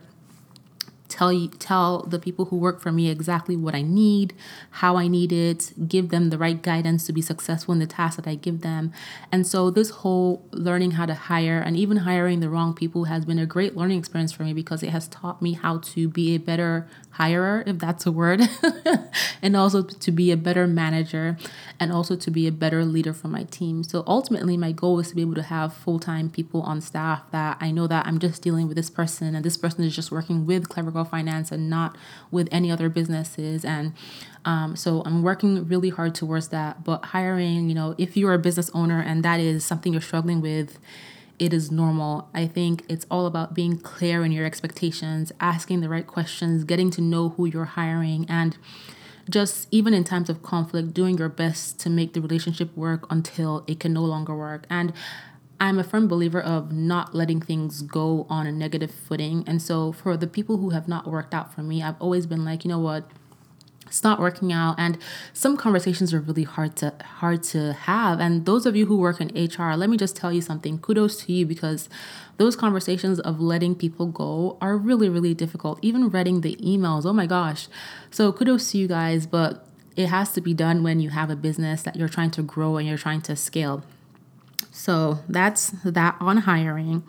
tell 1.10 1.34
you, 1.34 1.50
tell 1.50 2.04
the 2.04 2.20
people 2.20 2.46
who 2.46 2.56
work 2.56 2.80
for 2.80 2.92
me 2.92 3.10
exactly 3.10 3.58
what 3.58 3.76
I 3.76 3.82
need, 3.82 4.34
how 4.70 4.96
I 4.96 5.08
need 5.08 5.32
it, 5.32 5.74
give 5.90 6.10
them 6.10 6.30
the 6.30 6.38
right 6.38 6.62
guidance 6.62 7.06
to 7.08 7.14
be 7.14 7.22
successful 7.22 7.74
in 7.74 7.80
the 7.80 7.88
task 7.88 8.16
that 8.18 8.28
I 8.28 8.36
give 8.36 8.62
them. 8.62 8.94
And 9.32 9.46
so 9.46 9.70
this 9.70 9.90
whole 9.90 10.46
learning 10.52 10.92
how 10.92 11.08
to 11.08 11.16
hire 11.16 11.60
and 11.60 11.76
even 11.76 11.98
hiring 11.98 12.40
the 12.40 12.50
wrong 12.50 12.74
people 12.74 13.06
has 13.06 13.26
been 13.26 13.40
a 13.40 13.46
great 13.46 13.76
learning 13.76 14.00
experience 14.00 14.32
for 14.32 14.44
me 14.44 14.54
because 14.54 14.84
it 14.84 14.92
has 14.92 15.08
taught 15.08 15.42
me 15.42 15.54
how 15.54 15.80
to 15.80 16.08
be 16.08 16.36
a 16.36 16.38
better 16.40 16.88
hirer, 17.20 17.64
if 17.68 17.78
that's 17.80 18.06
a 18.06 18.12
word, 18.12 18.42
and 19.42 19.56
also 19.56 19.82
to 19.84 20.12
be 20.12 20.32
a 20.32 20.38
better 20.38 20.66
manager 20.68 21.38
and 21.80 21.92
also 21.92 22.16
to 22.16 22.32
be 22.32 22.48
a 22.48 22.52
better 22.52 22.86
leader 22.86 23.14
for 23.14 23.28
my 23.28 23.44
team. 23.44 23.84
So 23.84 24.04
ultimately 24.08 24.58
my 24.58 24.72
goal 24.72 25.00
is 25.00 25.10
to 25.10 25.16
be 25.16 25.22
able 25.22 25.36
to 25.36 25.44
have 25.44 25.74
full-time 25.74 26.30
people 26.30 26.62
on 26.62 26.82
staff 26.82 27.30
that 27.32 27.58
I 27.60 27.72
know 27.72 27.88
that 27.88 28.08
I'm 28.08 28.20
just 28.20 28.42
dealing 28.42 28.68
with 28.68 28.78
this 28.78 28.90
person 28.90 29.36
and 29.36 29.44
this 29.44 29.58
person 29.58 29.84
is 29.84 29.96
just 29.96 30.12
working 30.12 30.46
with 30.46 30.70
Clever 30.70 30.92
Girl 30.92 31.06
Finance 31.06 31.52
and 31.52 31.70
not 31.70 31.98
with 32.32 32.48
any 32.52 32.72
other 32.72 32.90
businesses. 32.90 33.66
And 33.66 33.94
um, 34.46 34.76
so 34.76 35.04
I'm 35.06 35.22
working 35.22 35.68
really 35.68 35.90
hard 35.90 36.16
towards 36.16 36.50
that. 36.50 36.84
But 36.84 37.06
hiring, 37.06 37.70
you 37.70 37.76
know, 37.76 37.96
if 37.98 38.16
you're 38.16 38.34
a 38.34 38.40
business 38.40 38.70
owner 38.74 39.02
and 39.02 39.24
that 39.24 39.40
is 39.40 39.66
something 39.66 39.94
you're 39.94 40.02
struggling 40.02 40.42
with, 40.42 40.80
it 41.40 41.54
is 41.54 41.72
normal. 41.72 42.30
I 42.34 42.46
think 42.46 42.84
it's 42.88 43.06
all 43.10 43.26
about 43.26 43.54
being 43.54 43.78
clear 43.80 44.24
in 44.24 44.32
your 44.32 44.46
expectations, 44.46 45.32
asking 45.40 45.82
the 45.82 45.90
right 45.90 46.06
questions, 46.06 46.64
getting 46.66 46.92
to 46.92 47.02
know 47.02 47.30
who 47.30 47.46
you're 47.46 47.66
hiring, 47.66 48.26
and 48.30 48.58
just 49.30 49.68
even 49.72 49.94
in 49.94 50.04
times 50.04 50.30
of 50.30 50.44
conflict, 50.44 50.94
doing 50.94 51.18
your 51.18 51.30
best 51.30 51.80
to 51.82 51.90
make 51.90 52.14
the 52.14 52.22
relationship 52.22 52.76
work 52.76 53.06
until 53.10 53.64
it 53.68 53.80
can 53.80 53.94
no 53.94 54.04
longer 54.04 54.36
work. 54.36 54.66
And 54.70 54.94
I'm 55.60 55.78
a 55.78 55.84
firm 55.84 56.08
believer 56.08 56.42
of 56.42 56.72
not 56.72 57.14
letting 57.14 57.42
things 57.42 57.82
go 57.82 58.26
on 58.30 58.48
a 58.48 58.52
negative 58.52 58.92
footing. 58.92 59.44
And 59.46 59.62
so 59.62 59.92
for 59.92 60.16
the 60.16 60.28
people 60.28 60.58
who 60.58 60.70
have 60.70 60.88
not 60.88 61.06
worked 61.06 61.34
out 61.34 61.54
for 61.54 61.62
me, 61.62 61.84
I've 61.84 62.00
always 62.00 62.26
been 62.26 62.46
like, 62.46 62.64
you 62.64 62.70
know 62.70 62.80
what? 62.80 63.10
It's 63.90 64.04
not 64.04 64.20
working 64.20 64.54
out 64.54 64.76
and 64.78 64.98
some 65.34 65.58
conversations 65.58 66.14
are 66.14 66.22
really 66.22 66.44
hard 66.44 66.78
to 66.78 66.94
hard 67.04 67.44
to 67.44 67.74
have. 67.74 68.20
And 68.22 68.46
those 68.46 68.66
of 68.66 68.76
you 68.76 68.86
who 68.86 68.98
work 68.98 69.20
in 69.20 69.28
HR 69.36 69.76
let 69.76 69.90
me 69.90 69.98
just 69.98 70.16
tell 70.16 70.32
you 70.32 70.42
something. 70.42 70.80
Kudos 70.80 71.26
to 71.26 71.34
you 71.34 71.46
because 71.46 71.90
those 72.38 72.56
conversations 72.56 73.20
of 73.20 73.42
letting 73.42 73.76
people 73.76 74.08
go 74.08 74.58
are 74.62 74.78
really 74.78 75.10
really 75.10 75.34
difficult. 75.34 75.80
Even 75.82 76.10
reading 76.10 76.42
the 76.42 76.56
emails 76.58 77.06
oh 77.06 77.14
my 77.14 77.26
gosh. 77.26 77.68
So 78.10 78.32
kudos 78.32 78.72
to 78.72 78.78
you 78.78 78.88
guys 78.88 79.28
but 79.28 79.66
it 79.96 80.08
has 80.08 80.32
to 80.32 80.42
be 80.42 80.54
done 80.54 80.82
when 80.82 81.02
you 81.02 81.10
have 81.10 81.30
a 81.30 81.36
business 81.36 81.82
that 81.84 81.98
you're 81.98 82.08
trying 82.08 82.32
to 82.32 82.42
grow 82.42 82.78
and 82.78 82.88
you're 82.88 82.98
trying 82.98 83.22
to 83.24 83.36
scale. 83.36 83.84
So 84.72 85.20
that's 85.28 85.72
that 85.84 86.16
on 86.22 86.38
hiring. 86.38 87.04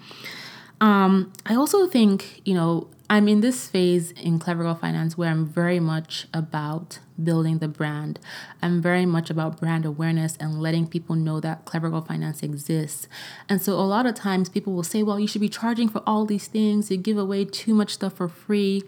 Um, 0.81 1.33
I 1.47 1.55
also 1.55 1.87
think, 1.87 2.41
you 2.45 2.55
know, 2.55 2.89
I'm 3.11 3.26
in 3.26 3.40
this 3.40 3.69
phase 3.69 4.12
in 4.12 4.38
Clever 4.38 4.62
Girl 4.62 4.76
Finance 4.76 5.19
where 5.19 5.29
I'm 5.29 5.45
very 5.45 5.81
much 5.81 6.29
about 6.33 7.00
building 7.21 7.59
the 7.59 7.67
brand. 7.67 8.21
I'm 8.62 8.81
very 8.81 9.05
much 9.05 9.31
about 9.31 9.59
brand 9.59 9.85
awareness 9.85 10.37
and 10.38 10.62
letting 10.62 10.87
people 10.87 11.17
know 11.17 11.40
that 11.40 11.64
Clever 11.64 11.90
Girl 11.90 12.02
Finance 12.02 12.45
exists. 12.45 13.09
And 13.49 13.61
so 13.61 13.73
a 13.73 13.83
lot 13.83 14.07
of 14.07 14.14
times 14.14 14.49
people 14.49 14.75
will 14.75 14.85
say, 14.85 15.02
well, 15.02 15.19
you 15.19 15.26
should 15.26 15.40
be 15.40 15.49
charging 15.49 15.88
for 15.88 16.05
all 16.07 16.25
these 16.25 16.47
things. 16.47 16.88
You 16.88 16.99
give 16.99 17.19
away 17.19 17.45
too 17.45 17.75
much 17.75 17.95
stuff 17.95 18.12
for 18.12 18.29
free. 18.29 18.85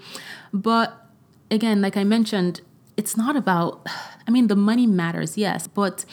But 0.52 1.05
again, 1.50 1.83
like 1.83 1.97
I 1.97 2.05
mentioned, 2.05 2.61
it's 2.97 3.16
not 3.16 3.35
about, 3.35 3.85
I 4.29 4.31
mean, 4.31 4.47
the 4.47 4.55
money 4.55 4.87
matters, 4.87 5.37
yes, 5.37 5.66
but 5.66 6.05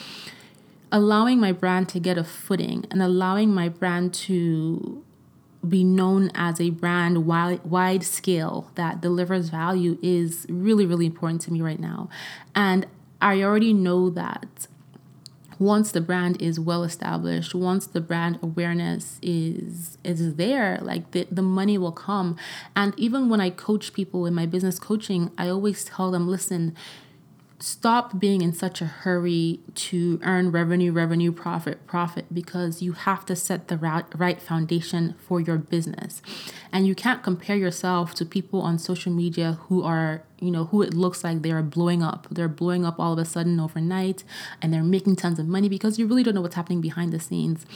allowing 0.90 1.38
my 1.38 1.52
brand 1.52 1.88
to 1.90 2.00
get 2.00 2.18
a 2.18 2.24
footing 2.24 2.86
and 2.90 3.00
allowing 3.00 3.54
my 3.54 3.68
brand 3.68 4.12
to 4.14 5.04
be 5.68 5.84
known 5.84 6.30
as 6.34 6.60
a 6.60 6.70
brand 6.70 7.26
wide, 7.26 7.64
wide 7.64 8.02
scale 8.02 8.70
that 8.76 9.00
delivers 9.00 9.50
value 9.50 9.98
is 10.02 10.46
really, 10.48 10.86
really 10.86 11.06
important 11.06 11.42
to 11.42 11.52
me 11.52 11.60
right 11.60 11.80
now. 11.80 12.08
And 12.54 12.86
I 13.20 13.42
already 13.42 13.72
know 13.72 14.08
that 14.10 14.66
once 15.58 15.92
the 15.92 16.00
brand 16.00 16.40
is 16.40 16.58
well 16.58 16.82
established, 16.82 17.54
once 17.54 17.86
the 17.86 18.00
brand 18.00 18.38
awareness 18.42 19.18
is 19.20 19.98
is 20.02 20.36
there, 20.36 20.78
like 20.80 21.10
the, 21.10 21.28
the 21.30 21.42
money 21.42 21.76
will 21.76 21.92
come. 21.92 22.36
And 22.74 22.98
even 22.98 23.28
when 23.28 23.42
I 23.42 23.50
coach 23.50 23.92
people 23.92 24.24
in 24.24 24.34
my 24.34 24.46
business 24.46 24.78
coaching, 24.78 25.30
I 25.36 25.50
always 25.50 25.84
tell 25.84 26.10
them, 26.10 26.26
listen, 26.26 26.74
stop 27.60 28.18
being 28.18 28.40
in 28.40 28.52
such 28.52 28.80
a 28.80 28.86
hurry 28.86 29.60
to 29.74 30.18
earn 30.22 30.50
revenue, 30.50 30.92
revenue, 30.92 31.30
profit, 31.30 31.86
profit, 31.86 32.26
because 32.32 32.80
you 32.80 32.92
have 32.92 33.26
to 33.26 33.36
set 33.36 33.68
the 33.68 33.76
right, 33.76 34.40
foundation 34.40 35.14
for 35.18 35.40
your 35.40 35.58
business. 35.58 36.22
And 36.72 36.86
you 36.86 36.94
can't 36.94 37.22
compare 37.22 37.56
yourself 37.56 38.14
to 38.14 38.24
people 38.24 38.62
on 38.62 38.78
social 38.78 39.12
media 39.12 39.58
who 39.68 39.82
are 39.82 40.22
you 40.40 40.50
know, 40.50 40.64
who 40.66 40.82
it 40.82 40.94
looks 40.94 41.22
like 41.22 41.42
they 41.42 41.50
are 41.50 41.62
blowing 41.62 42.02
up. 42.02 42.26
They're 42.30 42.48
blowing 42.48 42.84
up 42.84 42.98
all 42.98 43.12
of 43.12 43.18
a 43.18 43.24
sudden 43.24 43.60
overnight 43.60 44.24
and 44.60 44.72
they're 44.72 44.82
making 44.82 45.16
tons 45.16 45.38
of 45.38 45.46
money 45.46 45.68
because 45.68 45.98
you 45.98 46.06
really 46.06 46.22
don't 46.22 46.34
know 46.34 46.40
what's 46.40 46.54
happening 46.54 46.80
behind 46.80 47.12
the 47.12 47.20
scenes. 47.20 47.66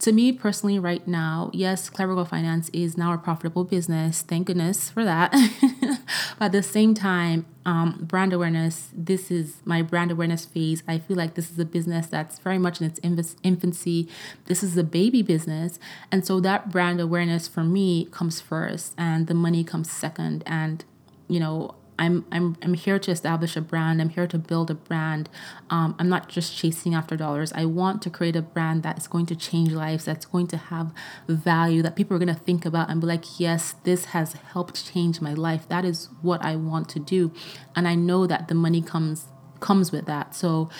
To 0.00 0.12
me 0.12 0.32
personally, 0.32 0.78
right 0.78 1.06
now, 1.06 1.50
yes, 1.52 1.88
Clever 1.88 2.14
Girl 2.14 2.24
Finance 2.24 2.70
is 2.72 2.96
now 2.96 3.12
a 3.12 3.18
profitable 3.18 3.64
business. 3.64 4.22
Thank 4.22 4.48
goodness 4.48 4.90
for 4.90 5.04
that. 5.04 5.32
but 6.38 6.46
at 6.46 6.52
the 6.52 6.62
same 6.62 6.94
time, 6.94 7.46
um, 7.66 8.00
brand 8.02 8.32
awareness, 8.32 8.90
this 8.92 9.30
is 9.30 9.56
my 9.64 9.82
brand 9.82 10.10
awareness 10.10 10.44
phase. 10.44 10.82
I 10.86 10.98
feel 10.98 11.16
like 11.16 11.34
this 11.34 11.50
is 11.50 11.58
a 11.58 11.64
business 11.64 12.06
that's 12.06 12.38
very 12.38 12.58
much 12.58 12.80
in 12.80 12.86
its 12.86 13.00
infancy. 13.42 14.08
This 14.46 14.62
is 14.62 14.76
a 14.76 14.84
baby 14.84 15.22
business. 15.22 15.78
And 16.12 16.26
so 16.26 16.40
that 16.40 16.70
brand 16.70 17.00
awareness 17.00 17.48
for 17.48 17.64
me 17.64 18.06
comes 18.06 18.40
first 18.40 18.94
and 18.98 19.26
the 19.26 19.34
money 19.34 19.64
comes 19.64 19.90
second. 19.90 20.42
And, 20.46 20.84
you 21.28 21.40
know, 21.40 21.74
I'm 21.98 22.24
I'm 22.32 22.56
I'm 22.62 22.74
here 22.74 22.98
to 22.98 23.10
establish 23.10 23.56
a 23.56 23.60
brand. 23.60 24.00
I'm 24.00 24.08
here 24.08 24.26
to 24.26 24.38
build 24.38 24.70
a 24.70 24.74
brand. 24.74 25.28
Um, 25.70 25.94
I'm 25.98 26.08
not 26.08 26.28
just 26.28 26.56
chasing 26.56 26.94
after 26.94 27.16
dollars. 27.16 27.52
I 27.52 27.64
want 27.66 28.02
to 28.02 28.10
create 28.10 28.36
a 28.36 28.42
brand 28.42 28.82
that 28.82 28.98
is 28.98 29.06
going 29.06 29.26
to 29.26 29.36
change 29.36 29.72
lives. 29.72 30.04
That's 30.04 30.26
going 30.26 30.48
to 30.48 30.56
have 30.56 30.92
value 31.28 31.82
that 31.82 31.96
people 31.96 32.16
are 32.16 32.18
going 32.18 32.34
to 32.34 32.40
think 32.40 32.64
about 32.64 32.90
and 32.90 33.00
be 33.00 33.06
like, 33.06 33.38
yes, 33.38 33.74
this 33.84 34.06
has 34.06 34.32
helped 34.32 34.92
change 34.92 35.20
my 35.20 35.34
life. 35.34 35.68
That 35.68 35.84
is 35.84 36.08
what 36.22 36.44
I 36.44 36.56
want 36.56 36.88
to 36.90 36.98
do, 36.98 37.32
and 37.76 37.86
I 37.86 37.94
know 37.94 38.26
that 38.26 38.48
the 38.48 38.54
money 38.54 38.82
comes 38.82 39.26
comes 39.60 39.92
with 39.92 40.06
that. 40.06 40.34
So. 40.34 40.70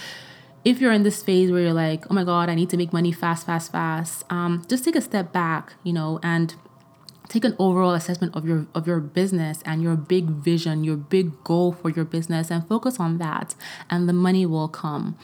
If 0.65 0.81
you're 0.81 0.93
in 0.93 1.03
this 1.03 1.23
phase 1.23 1.51
where 1.51 1.61
you're 1.61 1.75
like, 1.75 2.11
oh 2.11 2.15
my 2.15 2.25
God, 2.25 2.49
I 2.49 2.55
need 2.55 2.71
to 2.71 2.79
make 2.79 2.91
money 2.91 3.13
fast, 3.13 3.45
fast, 3.45 3.71
fast, 3.71 4.25
um, 4.31 4.65
just 4.67 4.83
take 4.83 4.97
a 4.97 5.03
step 5.03 5.31
back, 5.31 5.75
you 5.83 5.93
know, 5.93 6.19
and 6.23 6.55
take 7.35 7.45
an 7.45 7.57
overall 7.59 7.95
assessment 7.95 8.35
of 8.37 8.47
your 8.47 8.67
of 8.75 8.87
your 8.87 9.01
business 9.01 9.61
and 9.67 9.83
your 9.83 9.97
big 9.97 10.27
vision, 10.27 10.85
your 10.85 10.97
big 10.97 11.43
goal 11.43 11.73
for 11.73 11.91
your 11.91 12.05
business 12.05 12.49
and 12.49 12.67
focus 12.69 13.01
on 13.01 13.19
that 13.19 13.57
and 13.91 14.09
the 14.09 14.13
money 14.13 14.47
will 14.47 14.69
come. 14.69 15.19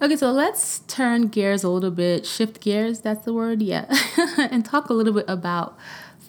Okay, 0.00 0.16
so 0.16 0.30
let's 0.30 0.80
turn 0.80 1.28
gears 1.28 1.64
a 1.64 1.70
little 1.70 1.90
bit, 1.90 2.26
shift 2.26 2.60
gears, 2.60 3.00
that's 3.00 3.24
the 3.24 3.32
word, 3.32 3.62
yeah, 3.62 3.86
and 4.38 4.64
talk 4.64 4.90
a 4.90 4.92
little 4.92 5.14
bit 5.14 5.24
about 5.26 5.76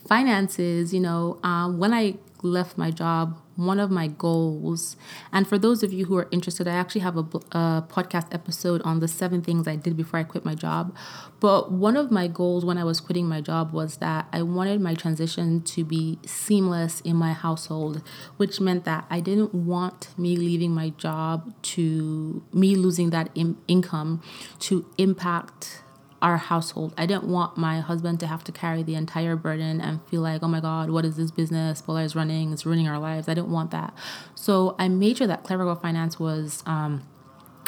finances. 0.08 0.94
You 0.94 1.02
know, 1.02 1.40
um, 1.44 1.78
when 1.78 1.94
I 1.94 2.16
left 2.42 2.78
my 2.78 2.92
job, 2.92 3.38
one 3.56 3.80
of 3.80 3.92
my 3.92 4.08
goals, 4.08 4.96
and 5.32 5.48
for 5.48 5.58
those 5.58 5.84
of 5.84 5.92
you 5.92 6.06
who 6.06 6.18
are 6.18 6.28
interested, 6.32 6.68
I 6.68 6.72
actually 6.72 7.02
have 7.02 7.18
a, 7.18 7.22
a, 7.52 7.86
podcast 7.90 8.34
episode 8.34 8.82
on 8.84 9.00
the 9.00 9.08
seven 9.08 9.42
things 9.42 9.68
I 9.68 9.76
did 9.76 9.98
before 9.98 10.20
I 10.20 10.24
quit 10.24 10.46
my 10.46 10.56
job. 10.56 10.96
But 11.40 11.72
one 11.72 11.98
of 11.98 12.12
my 12.12 12.28
goals 12.28 12.64
when 12.64 12.78
I 12.78 12.84
was 12.84 13.00
quitting 13.02 13.28
my 13.28 13.42
job 13.42 13.74
was 13.74 13.98
that 13.98 14.28
I 14.32 14.42
wanted 14.44 14.80
my 14.80 14.94
transition 14.94 15.62
to 15.64 15.84
be 15.84 16.20
seamless 16.26 17.02
in 17.02 17.16
my 17.16 17.34
household, 17.34 18.02
which 18.38 18.62
meant 18.62 18.86
that 18.86 19.06
I 19.10 19.20
didn't 19.20 19.54
want 19.54 20.18
me 20.18 20.36
leaving 20.36 20.72
my 20.72 20.90
job 20.92 21.54
to 21.62 22.44
me 22.54 22.76
losing 22.76 23.10
that 23.10 23.30
in- 23.36 23.58
income 23.68 24.22
to 24.60 24.86
impact 24.98 25.82
our 26.22 26.38
household. 26.38 26.94
I 26.98 27.06
didn't 27.06 27.26
want 27.26 27.58
my 27.58 27.80
husband 27.80 28.20
to 28.22 28.28
have 28.28 28.44
to 28.46 28.52
carry 28.52 28.84
the 28.84 28.96
entire 28.96 29.36
burden 29.36 29.80
and 29.80 30.02
feel 30.08 30.22
like, 30.22 30.44
oh 30.44 30.48
my 30.48 30.60
God, 30.60 30.90
what 30.90 31.06
is 31.06 31.16
this 31.18 31.32
business? 31.32 31.82
Bola 31.82 32.04
is 32.04 32.16
running, 32.16 32.52
it's 32.52 32.66
ruining 32.66 32.88
our 32.88 33.00
lives. 33.00 33.28
I 33.28 33.34
didn't 33.34 33.52
want 33.52 33.72
that. 33.72 33.94
So 34.36 34.76
I 34.78 34.88
made 34.88 35.18
sure 35.18 35.28
that 35.28 35.44
Clever 35.44 35.64
Girl 35.64 35.76
Finance 35.76 36.20
was 36.20 36.64
um, 36.66 37.08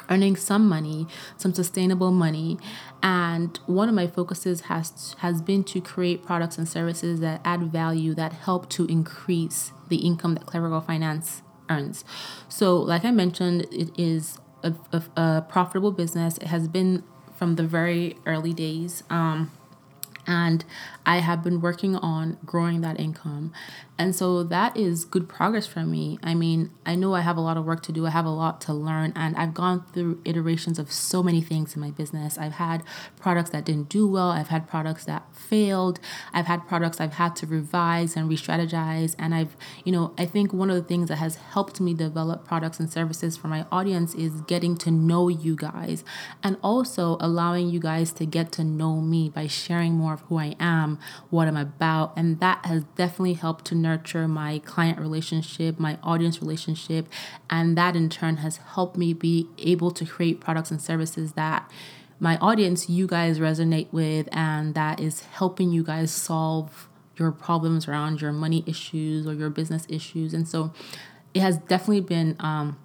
earning 0.10 0.36
some 0.36 0.68
money, 0.68 1.08
some 1.38 1.54
sustainable 1.54 2.12
money. 2.12 2.58
And 3.02 3.58
one 3.66 3.88
of 3.90 3.96
my 3.96 4.08
focuses 4.08 4.62
has 4.62 5.16
has 5.20 5.42
been 5.42 5.64
to 5.66 5.82
create 5.82 6.24
products 6.24 6.58
and 6.58 6.68
services 6.68 7.20
that 7.22 7.42
add 7.46 7.72
value 7.72 8.14
that 8.16 8.34
help 8.34 8.70
to 8.72 8.86
increase 8.86 9.72
the 9.90 9.98
income 9.98 10.36
that 10.36 10.46
Clever 10.46 10.70
Girl 10.70 10.82
Finance 10.82 11.42
earns. 11.70 12.04
So, 12.50 12.78
like 12.78 13.06
I 13.06 13.12
mentioned, 13.12 13.62
it 13.72 13.90
is 13.98 14.40
a, 14.64 14.74
a, 14.92 15.04
a 15.16 15.46
profitable 15.48 15.92
business. 15.92 16.38
It 16.38 16.48
has 16.48 16.68
been 16.68 17.04
from 17.42 17.56
the 17.56 17.64
very 17.64 18.16
early 18.28 18.54
days. 18.54 19.02
Um, 19.10 19.50
and 20.28 20.64
I 21.06 21.18
have 21.18 21.44
been 21.44 21.62
working 21.62 21.96
on 21.96 22.38
growing 22.46 22.82
that 22.82 23.00
income. 23.00 23.54
And 23.98 24.16
so 24.16 24.44
that 24.44 24.76
is 24.76 25.06
good 25.06 25.30
progress 25.30 25.68
for 25.68 25.82
me. 25.82 26.18
I 26.24 26.34
mean, 26.34 26.72
I 26.86 26.96
know 26.96 27.14
I 27.14 27.22
have 27.22 27.38
a 27.38 27.42
lot 27.42 27.56
of 27.56 27.66
work 27.66 27.84
to 27.84 27.92
do, 27.92 28.08
I 28.08 28.10
have 28.10 28.26
a 28.26 28.32
lot 28.32 28.60
to 28.62 28.74
learn, 28.74 29.14
and 29.16 29.36
I've 29.36 29.54
gone 29.54 29.86
through 29.94 30.22
iterations 30.26 30.80
of 30.80 30.92
so 30.92 31.22
many 31.22 31.42
things 31.42 31.76
in 31.76 31.82
my 31.82 31.92
business. 31.92 32.38
I've 32.38 32.54
had 32.54 32.82
products 33.20 33.52
that 33.52 33.64
didn't 33.64 33.90
do 33.90 34.08
well, 34.08 34.30
I've 34.32 34.48
had 34.48 34.68
products 34.68 35.06
that 35.06 35.24
failed, 35.36 36.00
I've 36.34 36.48
had 36.48 36.68
products 36.68 37.00
I've 37.00 37.14
had 37.14 37.36
to 37.38 37.46
revise 37.46 38.16
and 38.16 38.28
re 38.28 38.36
strategize. 38.36 39.16
And 39.20 39.36
I've, 39.36 39.56
you 39.84 39.92
know, 39.92 40.14
I 40.18 40.26
think 40.26 40.52
one 40.52 40.70
of 40.70 40.76
the 40.76 40.84
things 40.84 41.10
that 41.10 41.18
has 41.18 41.36
helped 41.36 41.80
me 41.80 41.94
develop 41.94 42.46
products 42.46 42.80
and 42.80 42.92
services 42.92 43.38
for 43.38 43.48
my 43.48 43.66
audience 43.72 44.16
is 44.16 44.42
getting 44.42 44.76
to 44.78 44.92
know 44.92 45.28
you 45.28 45.56
guys 45.56 46.04
and 46.42 46.58
also 46.64 47.18
allowing 47.20 47.70
you 47.70 47.80
guys 47.80 48.12
to 48.14 48.26
get 48.26 48.52
to 48.54 48.64
know 48.64 49.00
me 49.02 49.30
by 49.30 49.48
sharing 49.48 49.94
more 49.94 50.11
of 50.14 50.22
who 50.22 50.38
I 50.38 50.56
am, 50.60 51.00
what 51.30 51.48
I'm 51.48 51.58
about. 51.58 52.14
And 52.18 52.40
that 52.40 52.66
has 52.66 52.84
definitely 52.96 53.34
helped 53.34 53.66
to 53.66 53.76
nurture 53.76 54.28
my 54.28 54.60
client 54.60 55.00
relationship, 55.00 55.80
my 55.80 55.98
audience 56.04 56.42
relationship. 56.42 57.08
And 57.50 57.78
that 57.78 57.96
in 57.96 58.10
turn 58.10 58.38
has 58.38 58.58
helped 58.58 58.98
me 58.98 59.14
be 59.14 59.48
able 59.58 59.92
to 59.92 60.06
create 60.06 60.40
products 60.40 60.72
and 60.72 60.82
services 60.82 61.34
that 61.34 61.70
my 62.20 62.38
audience, 62.38 62.88
you 62.88 63.08
guys 63.08 63.40
resonate 63.40 63.92
with, 63.92 64.30
and 64.32 64.76
that 64.76 65.00
is 65.00 65.22
helping 65.22 65.72
you 65.72 65.84
guys 65.84 66.12
solve 66.12 66.88
your 67.18 67.32
problems 67.32 67.88
around 67.88 68.22
your 68.22 68.32
money 68.32 68.64
issues 68.68 69.26
or 69.26 69.34
your 69.34 69.50
business 69.50 69.88
issues. 69.90 70.32
And 70.34 70.48
so 70.48 70.72
it 71.34 71.42
has 71.42 71.58
definitely 71.58 72.02
been 72.02 72.36
um, 72.40 72.78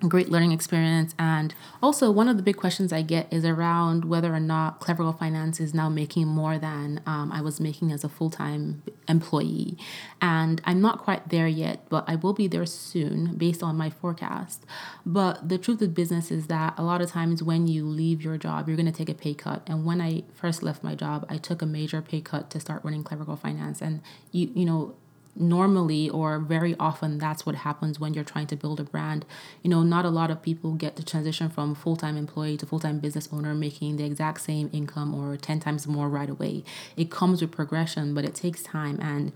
great 0.00 0.28
learning 0.28 0.52
experience. 0.52 1.14
And 1.18 1.54
also, 1.82 2.10
one 2.10 2.28
of 2.28 2.36
the 2.36 2.42
big 2.42 2.56
questions 2.56 2.92
I 2.92 3.02
get 3.02 3.32
is 3.32 3.44
around 3.44 4.04
whether 4.04 4.34
or 4.34 4.40
not 4.40 4.80
Clever 4.80 5.04
Girl 5.04 5.12
Finance 5.12 5.58
is 5.58 5.72
now 5.72 5.88
making 5.88 6.26
more 6.26 6.58
than 6.58 7.00
um, 7.06 7.32
I 7.32 7.40
was 7.40 7.60
making 7.60 7.92
as 7.92 8.04
a 8.04 8.08
full 8.08 8.30
time 8.30 8.82
employee. 9.08 9.78
And 10.20 10.60
I'm 10.64 10.80
not 10.80 10.98
quite 10.98 11.28
there 11.30 11.48
yet, 11.48 11.88
but 11.88 12.04
I 12.06 12.16
will 12.16 12.34
be 12.34 12.46
there 12.46 12.66
soon 12.66 13.36
based 13.36 13.62
on 13.62 13.76
my 13.76 13.90
forecast. 13.90 14.64
But 15.04 15.48
the 15.48 15.58
truth 15.58 15.80
of 15.80 15.94
business 15.94 16.30
is 16.30 16.46
that 16.48 16.74
a 16.76 16.82
lot 16.82 17.00
of 17.00 17.10
times 17.10 17.42
when 17.42 17.66
you 17.66 17.86
leave 17.86 18.22
your 18.22 18.36
job, 18.36 18.68
you're 18.68 18.76
going 18.76 18.86
to 18.86 18.92
take 18.92 19.08
a 19.08 19.14
pay 19.14 19.34
cut. 19.34 19.62
And 19.66 19.84
when 19.84 20.00
I 20.00 20.24
first 20.34 20.62
left 20.62 20.84
my 20.84 20.94
job, 20.94 21.26
I 21.30 21.38
took 21.38 21.62
a 21.62 21.66
major 21.66 22.02
pay 22.02 22.20
cut 22.20 22.50
to 22.50 22.60
start 22.60 22.84
running 22.84 23.02
Clever 23.02 23.24
Girl 23.24 23.36
Finance. 23.36 23.80
And 23.80 24.02
you, 24.30 24.50
you 24.54 24.64
know, 24.64 24.94
normally 25.36 26.08
or 26.08 26.38
very 26.38 26.74
often 26.78 27.18
that's 27.18 27.44
what 27.44 27.54
happens 27.56 28.00
when 28.00 28.14
you're 28.14 28.24
trying 28.24 28.46
to 28.48 28.56
build 28.56 28.80
a 28.80 28.84
brand. 28.84 29.24
You 29.62 29.70
know 29.70 29.82
not 29.82 30.04
a 30.04 30.10
lot 30.10 30.30
of 30.30 30.42
people 30.42 30.74
get 30.74 30.96
to 30.96 31.04
transition 31.04 31.48
from 31.48 31.74
full-time 31.74 32.16
employee 32.16 32.56
to 32.58 32.66
full-time 32.66 32.98
business 33.00 33.28
owner 33.32 33.54
making 33.54 33.96
the 33.96 34.04
exact 34.04 34.40
same 34.40 34.70
income 34.72 35.14
or 35.14 35.36
10 35.36 35.60
times 35.60 35.86
more 35.86 36.08
right 36.08 36.30
away. 36.30 36.64
It 36.96 37.10
comes 37.10 37.40
with 37.40 37.52
progression 37.52 38.14
but 38.14 38.24
it 38.24 38.34
takes 38.34 38.62
time 38.62 38.98
and 39.00 39.32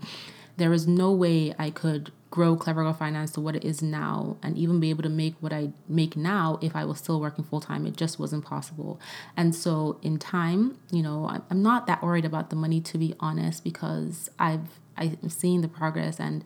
there 0.57 0.73
is 0.73 0.85
no 0.87 1.11
way 1.11 1.53
i 1.57 1.69
could 1.69 2.11
grow 2.31 2.55
clever 2.55 2.81
girl 2.81 2.93
finance 2.93 3.31
to 3.31 3.39
what 3.41 3.55
it 3.55 3.63
is 3.63 3.83
now 3.83 4.37
and 4.41 4.57
even 4.57 4.79
be 4.79 4.89
able 4.89 5.03
to 5.03 5.09
make 5.09 5.35
what 5.41 5.53
i 5.53 5.69
make 5.87 6.17
now 6.17 6.57
if 6.61 6.75
i 6.75 6.83
was 6.83 6.97
still 6.97 7.19
working 7.21 7.43
full-time 7.43 7.85
it 7.85 7.95
just 7.95 8.17
wasn't 8.17 8.43
possible 8.43 8.99
and 9.37 9.53
so 9.53 9.99
in 10.01 10.17
time 10.17 10.77
you 10.91 11.03
know 11.03 11.29
i'm 11.49 11.61
not 11.61 11.85
that 11.87 12.01
worried 12.01 12.25
about 12.25 12.49
the 12.49 12.55
money 12.55 12.81
to 12.81 12.97
be 12.97 13.13
honest 13.19 13.63
because 13.63 14.29
i've 14.39 14.79
I'm 14.97 15.29
seeing 15.29 15.61
the 15.61 15.67
progress 15.67 16.19
and 16.19 16.43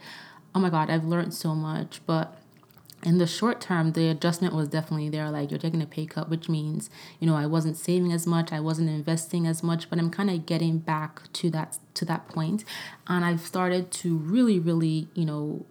oh 0.53 0.59
my 0.59 0.69
god, 0.69 0.89
I've 0.89 1.05
learned 1.05 1.33
so 1.33 1.53
much. 1.53 2.01
But 2.05 2.37
in 3.03 3.17
the 3.17 3.27
short 3.27 3.61
term, 3.61 3.91
the 3.91 4.09
adjustment 4.09 4.55
was 4.55 4.69
definitely 4.69 5.09
there. 5.09 5.29
Like 5.29 5.51
you're 5.51 5.59
taking 5.59 5.81
a 5.81 5.85
pay 5.85 6.05
cut, 6.05 6.29
which 6.29 6.47
means, 6.47 6.89
you 7.19 7.27
know, 7.27 7.35
I 7.35 7.45
wasn't 7.45 7.77
saving 7.77 8.11
as 8.13 8.25
much, 8.25 8.51
I 8.51 8.59
wasn't 8.59 8.89
investing 8.89 9.45
as 9.45 9.61
much, 9.61 9.89
but 9.89 9.99
I'm 9.99 10.09
kind 10.09 10.29
of 10.29 10.45
getting 10.45 10.79
back 10.79 11.31
to 11.33 11.49
that 11.51 11.77
to 11.95 12.05
that 12.05 12.27
point. 12.29 12.63
And 13.07 13.25
I've 13.25 13.41
started 13.41 13.91
to 13.91 14.17
really, 14.17 14.59
really, 14.59 15.09
you 15.13 15.25
know, 15.25 15.65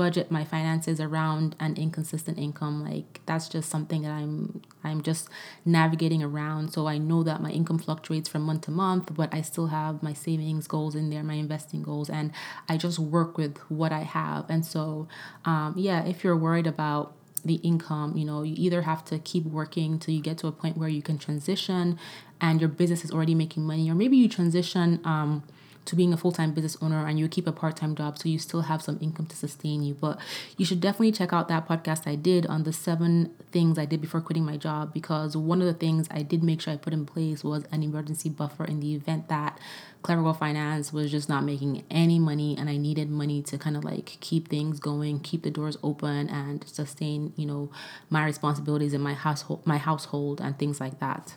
budget 0.00 0.30
my 0.30 0.44
finances 0.44 0.98
around 0.98 1.54
an 1.60 1.76
inconsistent 1.76 2.38
income 2.38 2.82
like 2.82 3.20
that's 3.26 3.50
just 3.50 3.68
something 3.68 4.00
that 4.00 4.12
i'm 4.12 4.62
i'm 4.82 5.02
just 5.02 5.28
navigating 5.66 6.22
around. 6.22 6.72
So 6.72 6.80
i 6.86 6.96
know 6.96 7.22
that 7.22 7.42
my 7.42 7.50
income 7.50 7.78
fluctuates 7.78 8.26
from 8.26 8.42
month 8.48 8.62
to 8.62 8.70
month 8.70 9.14
but 9.14 9.28
i 9.38 9.42
still 9.42 9.66
have 9.66 10.02
my 10.02 10.14
savings 10.14 10.66
goals 10.66 10.94
in 10.94 11.10
there 11.10 11.22
my 11.22 11.34
investing 11.34 11.82
goals 11.82 12.08
and 12.08 12.32
i 12.66 12.78
just 12.78 12.98
work 12.98 13.36
with 13.36 13.58
what 13.80 13.92
i 13.92 14.04
have. 14.18 14.42
And 14.48 14.64
so 14.64 15.06
um, 15.44 15.74
yeah 15.76 16.00
if 16.12 16.24
you're 16.24 16.40
worried 16.46 16.66
about 16.66 17.12
the 17.44 17.56
income 17.56 18.16
you 18.16 18.24
know 18.24 18.40
you 18.42 18.54
either 18.56 18.82
have 18.82 19.04
to 19.10 19.18
keep 19.18 19.44
working 19.44 19.98
till 19.98 20.14
you 20.14 20.22
get 20.22 20.38
to 20.38 20.46
a 20.46 20.52
point 20.52 20.78
where 20.78 20.88
you 20.88 21.02
can 21.02 21.18
transition 21.18 21.98
and 22.40 22.60
your 22.60 22.70
business 22.80 23.04
is 23.04 23.10
already 23.10 23.34
making 23.34 23.64
money 23.72 23.90
or 23.90 23.94
maybe 23.94 24.16
you 24.16 24.28
transition 24.28 24.98
um, 25.04 25.42
to 25.86 25.96
being 25.96 26.12
a 26.12 26.16
full 26.16 26.32
time 26.32 26.52
business 26.52 26.76
owner 26.80 27.06
and 27.06 27.18
you 27.18 27.28
keep 27.28 27.46
a 27.46 27.52
part 27.52 27.76
time 27.76 27.94
job 27.94 28.18
so 28.18 28.28
you 28.28 28.38
still 28.38 28.62
have 28.62 28.82
some 28.82 28.98
income 29.00 29.26
to 29.26 29.36
sustain 29.36 29.82
you. 29.82 29.94
But 29.94 30.18
you 30.56 30.64
should 30.64 30.80
definitely 30.80 31.12
check 31.12 31.32
out 31.32 31.48
that 31.48 31.66
podcast 31.68 32.06
I 32.06 32.14
did 32.14 32.46
on 32.46 32.64
the 32.64 32.72
seven 32.72 33.34
things 33.52 33.78
I 33.78 33.84
did 33.84 34.00
before 34.00 34.20
quitting 34.20 34.44
my 34.44 34.56
job 34.56 34.92
because 34.92 35.36
one 35.36 35.60
of 35.60 35.66
the 35.66 35.74
things 35.74 36.06
I 36.10 36.22
did 36.22 36.42
make 36.42 36.60
sure 36.60 36.72
I 36.72 36.76
put 36.76 36.92
in 36.92 37.06
place 37.06 37.42
was 37.42 37.64
an 37.72 37.82
emergency 37.82 38.28
buffer 38.28 38.64
in 38.64 38.80
the 38.80 38.94
event 38.94 39.28
that 39.28 39.58
Clever 40.02 40.22
Girl 40.22 40.34
Finance 40.34 40.92
was 40.92 41.10
just 41.10 41.28
not 41.28 41.44
making 41.44 41.84
any 41.90 42.18
money 42.18 42.56
and 42.58 42.70
I 42.70 42.76
needed 42.76 43.10
money 43.10 43.42
to 43.42 43.58
kind 43.58 43.76
of 43.76 43.84
like 43.84 44.16
keep 44.20 44.48
things 44.48 44.80
going, 44.80 45.20
keep 45.20 45.42
the 45.42 45.50
doors 45.50 45.76
open 45.82 46.28
and 46.28 46.66
sustain, 46.66 47.32
you 47.36 47.46
know, 47.46 47.70
my 48.08 48.24
responsibilities 48.24 48.94
in 48.94 49.00
my 49.00 49.14
household 49.14 49.66
my 49.66 49.78
household 49.78 50.40
and 50.40 50.58
things 50.58 50.80
like 50.80 51.00
that. 51.00 51.34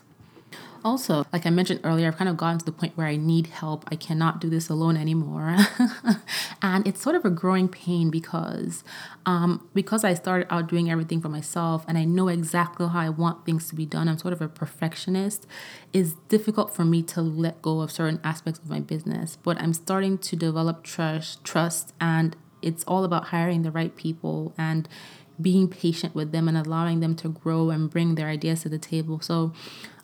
Also, 0.84 1.24
like 1.32 1.46
I 1.46 1.50
mentioned 1.50 1.80
earlier, 1.82 2.08
I've 2.08 2.18
kind 2.18 2.28
of 2.28 2.36
gotten 2.36 2.58
to 2.58 2.64
the 2.64 2.72
point 2.72 2.94
where 2.94 3.06
I 3.06 3.16
need 3.16 3.46
help. 3.46 3.84
I 3.90 3.96
cannot 3.96 4.38
do 4.38 4.50
this 4.50 4.68
alone 4.68 4.98
anymore. 4.98 5.56
and 6.62 6.86
it's 6.86 7.00
sort 7.00 7.16
of 7.16 7.24
a 7.24 7.30
growing 7.30 7.68
pain 7.68 8.10
because 8.10 8.84
um, 9.24 9.66
because 9.72 10.04
I 10.04 10.12
started 10.12 10.46
out 10.52 10.68
doing 10.68 10.90
everything 10.90 11.22
for 11.22 11.30
myself 11.30 11.86
and 11.88 11.96
I 11.96 12.04
know 12.04 12.28
exactly 12.28 12.86
how 12.86 13.00
I 13.00 13.08
want 13.08 13.46
things 13.46 13.68
to 13.68 13.74
be 13.74 13.86
done. 13.86 14.10
I'm 14.10 14.18
sort 14.18 14.34
of 14.34 14.42
a 14.42 14.48
perfectionist. 14.48 15.46
It's 15.94 16.12
difficult 16.28 16.74
for 16.74 16.84
me 16.84 17.02
to 17.04 17.22
let 17.22 17.62
go 17.62 17.80
of 17.80 17.90
certain 17.90 18.20
aspects 18.22 18.60
of 18.60 18.68
my 18.68 18.80
business, 18.80 19.38
but 19.42 19.58
I'm 19.62 19.72
starting 19.72 20.18
to 20.18 20.36
develop 20.36 20.82
trust, 20.82 21.42
trust 21.44 21.94
and 21.98 22.36
it's 22.60 22.84
all 22.84 23.04
about 23.04 23.26
hiring 23.26 23.62
the 23.62 23.70
right 23.70 23.94
people 23.94 24.54
and 24.56 24.88
being 25.40 25.68
patient 25.68 26.14
with 26.14 26.32
them 26.32 26.48
and 26.48 26.56
allowing 26.56 27.00
them 27.00 27.16
to 27.16 27.28
grow 27.28 27.70
and 27.70 27.90
bring 27.90 28.14
their 28.14 28.28
ideas 28.28 28.62
to 28.62 28.68
the 28.68 28.78
table. 28.78 29.20
So 29.20 29.52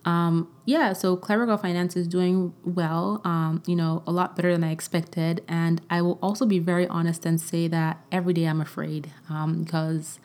um, 0.04 0.48
yeah, 0.64 0.92
so 0.92 1.16
Clever 1.16 1.46
Girl 1.46 1.58
Finance 1.58 1.96
is 1.96 2.08
doing 2.08 2.54
well, 2.64 3.20
um, 3.24 3.62
you 3.66 3.76
know, 3.76 4.02
a 4.06 4.12
lot 4.12 4.36
better 4.36 4.52
than 4.52 4.64
I 4.64 4.70
expected. 4.70 5.44
And 5.46 5.80
I 5.90 6.02
will 6.02 6.18
also 6.22 6.46
be 6.46 6.58
very 6.58 6.86
honest 6.88 7.26
and 7.26 7.40
say 7.40 7.68
that 7.68 8.00
every 8.10 8.32
day 8.32 8.46
I'm 8.46 8.60
afraid 8.60 9.10
um, 9.28 9.64
because, 9.64 10.18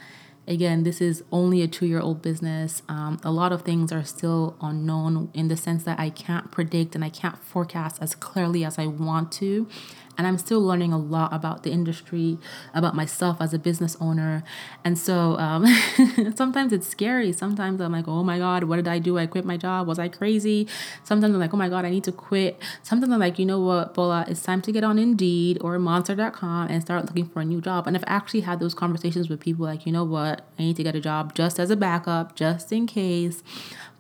again, 0.48 0.84
this 0.84 1.02
is 1.02 1.24
only 1.32 1.62
a 1.62 1.68
two 1.68 1.88
year 1.88 2.00
old 2.00 2.22
business. 2.22 2.84
Um, 2.88 3.20
a 3.24 3.32
lot 3.32 3.52
of 3.52 3.64
things 3.64 3.92
are 3.92 4.04
still 4.04 4.56
unknown 4.62 5.30
in 5.34 5.50
the 5.50 5.58
sense 5.58 5.84
that 5.84 6.00
I 6.00 6.10
can't 6.10 6.52
predict 6.52 6.96
and 6.96 7.04
I 7.04 7.10
can't 7.10 7.38
forecast 7.38 8.02
as 8.02 8.16
clearly 8.16 8.64
as 8.64 8.80
I 8.80 8.88
want 8.88 9.32
to 9.34 9.68
and 10.18 10.26
I'm 10.26 10.38
still 10.38 10.62
learning 10.62 10.94
a 10.94 10.98
lot 10.98 11.34
about 11.34 11.64
the 11.64 11.72
industry, 11.72 12.38
about 12.74 12.96
myself 12.96 13.38
as 13.40 13.54
a 13.54 13.60
business 13.60 13.98
owner. 14.00 14.44
And 14.84 14.98
so 14.98 15.38
um, 15.38 15.66
sometimes 16.36 16.72
it's 16.74 16.88
scary. 16.88 17.32
Sometimes 17.34 17.82
I'm 17.82 17.92
like, 17.92 18.08
oh 18.08 18.24
my 18.24 18.38
God, 18.38 18.66
what 18.66 18.78
did 18.78 18.88
I 18.88 19.00
do? 19.00 19.18
I 19.18 19.26
quit 19.26 19.46
my 19.46 19.58
job. 19.58 19.88
Was 19.88 20.00
I 20.00 20.08
crazy? 20.08 20.68
Sometimes 21.04 21.34
I'm 21.34 21.40
like, 21.40 21.54
oh 21.54 21.58
my 21.58 21.70
God, 21.70 21.86
I 21.86 21.90
need 21.90 22.04
to 22.06 22.12
quit. 22.12 22.62
Sometimes 22.84 23.12
I'm 23.12 23.20
like, 23.20 23.40
you 23.40 23.46
know 23.46 23.60
what, 23.60 23.94
Bola, 23.94 24.26
it's 24.28 24.42
time 24.42 24.62
to 24.64 24.72
get 24.72 24.84
on 24.84 24.98
Indeed 24.98 25.58
or 25.62 25.78
Monster.com 25.80 26.70
and 26.70 26.82
start 26.82 27.06
looking 27.06 27.28
for 27.28 27.42
a 27.42 27.46
new 27.46 27.62
job. 27.62 27.88
And 27.88 27.96
I've 27.96 28.04
actually 28.08 28.42
had 28.42 28.60
those 28.60 28.74
conversations 28.74 29.30
with 29.30 29.40
people 29.40 29.66
like, 29.66 29.86
you 29.86 29.92
know 29.92 30.04
what, 30.04 30.46
I 30.58 30.64
need 30.64 30.76
to 30.78 30.84
get 30.84 30.96
a 30.96 31.02
job 31.02 31.36
just 31.36 31.60
as 31.60 31.70
a 31.70 31.76
backup, 31.76 32.36
just 32.36 32.72
in 32.72 32.88
case. 32.88 33.44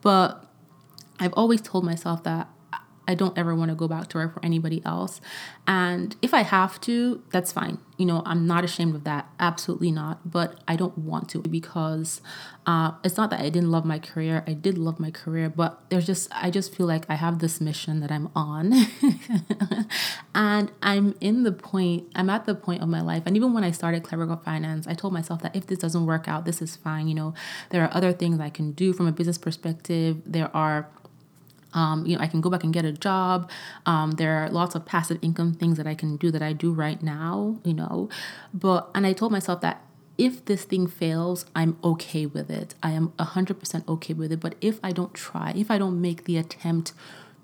But 0.01 0.43
I've 1.19 1.34
always 1.34 1.62
told 1.62 1.86
myself 1.86 2.23
that 2.23 2.49
I 3.08 3.15
don't 3.15 3.38
ever 3.38 3.56
want 3.56 3.70
to 3.70 3.76
go 3.76 3.88
back 3.88 4.08
to 4.10 4.18
work 4.18 4.34
for 4.34 4.44
anybody 4.44 4.82
else. 4.86 5.22
And 5.68 6.15
if 6.22 6.34
I 6.34 6.41
have 6.41 6.80
to, 6.82 7.24
that's 7.32 7.52
fine. 7.52 7.80
You 7.98 8.06
know, 8.06 8.24
I'm 8.26 8.46
not 8.46 8.63
ashamed 8.63 8.96
of 8.96 9.04
that. 9.06 9.28
Absolutely 9.39 9.91
not. 9.91 10.30
But 10.30 10.60
I 10.68 10.76
don't 10.76 10.98
want 10.98 11.30
to 11.30 11.41
because 11.41 12.22
uh, 12.65 12.91
it's 13.04 13.15
not 13.18 13.30
that 13.30 13.39
I 13.39 13.50
didn't 13.50 13.72
love 13.72 13.86
my 13.86 14.00
career. 14.00 14.44
I 14.48 14.54
did 14.54 14.78
love 14.78 15.00
my 15.00 15.12
career, 15.12 15.50
but 15.50 15.82
there's 15.89 16.06
just, 16.06 16.30
I 16.32 16.50
just 16.50 16.76
feel 16.76 16.88
like 16.88 17.06
I 17.10 17.15
have 17.15 17.39
this 17.39 17.62
mission 17.62 18.00
that 18.02 18.12
I'm 18.12 18.30
on. 18.36 18.74
and 20.36 20.72
I'm 20.82 21.15
in 21.22 21.44
the 21.44 21.52
point, 21.52 22.08
I'm 22.15 22.30
at 22.30 22.46
the 22.46 22.56
point 22.56 22.82
of 22.82 22.89
my 22.89 23.02
life. 23.02 23.24
And 23.26 23.36
even 23.36 23.54
when 23.54 23.63
I 23.63 23.72
started 23.72 24.04
Clever 24.04 24.26
Girl 24.26 24.41
Finance, 24.44 24.88
I 24.88 24.94
told 24.94 25.13
myself 25.13 25.41
that 25.44 25.56
if 25.56 25.68
this 25.68 25.80
doesn't 25.80 26.06
work 26.06 26.28
out, 26.28 26.46
this 26.46 26.62
is 26.62 26.76
fine. 26.76 27.08
You 27.08 27.15
know, 27.15 27.34
there 27.70 27.84
are 27.84 27.89
other 27.96 28.12
things 28.12 28.39
I 28.39 28.50
can 28.50 28.72
do 28.72 28.94
from 28.94 29.08
a 29.08 29.12
business 29.12 29.38
perspective. 29.38 30.22
There 30.26 30.56
are 30.56 30.89
um, 31.76 32.06
you 32.06 32.16
know, 32.16 32.24
I 32.24 32.28
can 32.28 32.42
go 32.42 32.50
back 32.50 32.64
and 32.64 32.74
get 32.74 32.86
a 32.86 32.92
job. 32.92 33.52
Um, 33.86 34.12
there 34.12 34.38
are 34.38 34.50
lots 34.50 34.74
of 34.74 34.86
passive 34.86 35.20
income 35.22 35.54
things 35.54 35.78
that 35.78 35.86
I 35.86 35.94
can 35.94 36.18
do 36.18 36.32
that 36.32 36.42
I 36.42 36.54
do 36.54 36.74
right 36.74 37.02
now, 37.04 37.60
you 37.64 37.74
know. 37.74 38.10
But, 38.54 38.90
and 38.96 39.06
I 39.06 39.14
told 39.14 39.32
myself 39.32 39.62
that 39.62 39.84
if 40.18 40.46
this 40.46 40.64
thing 40.64 40.88
fails, 40.88 41.46
I'm 41.54 41.78
okay 41.84 42.26
with 42.26 42.50
it. 42.50 42.74
I 42.82 42.92
am 42.92 43.10
100% 43.20 43.88
okay 43.88 44.14
with 44.14 44.32
it. 44.32 44.40
But 44.40 44.56
if 44.62 44.80
I 44.82 44.92
don't 44.92 45.14
try, 45.14 45.54
if 45.56 45.70
I 45.70 45.78
don't 45.78 46.02
make 46.02 46.24
the 46.24 46.38
attempt 46.38 46.94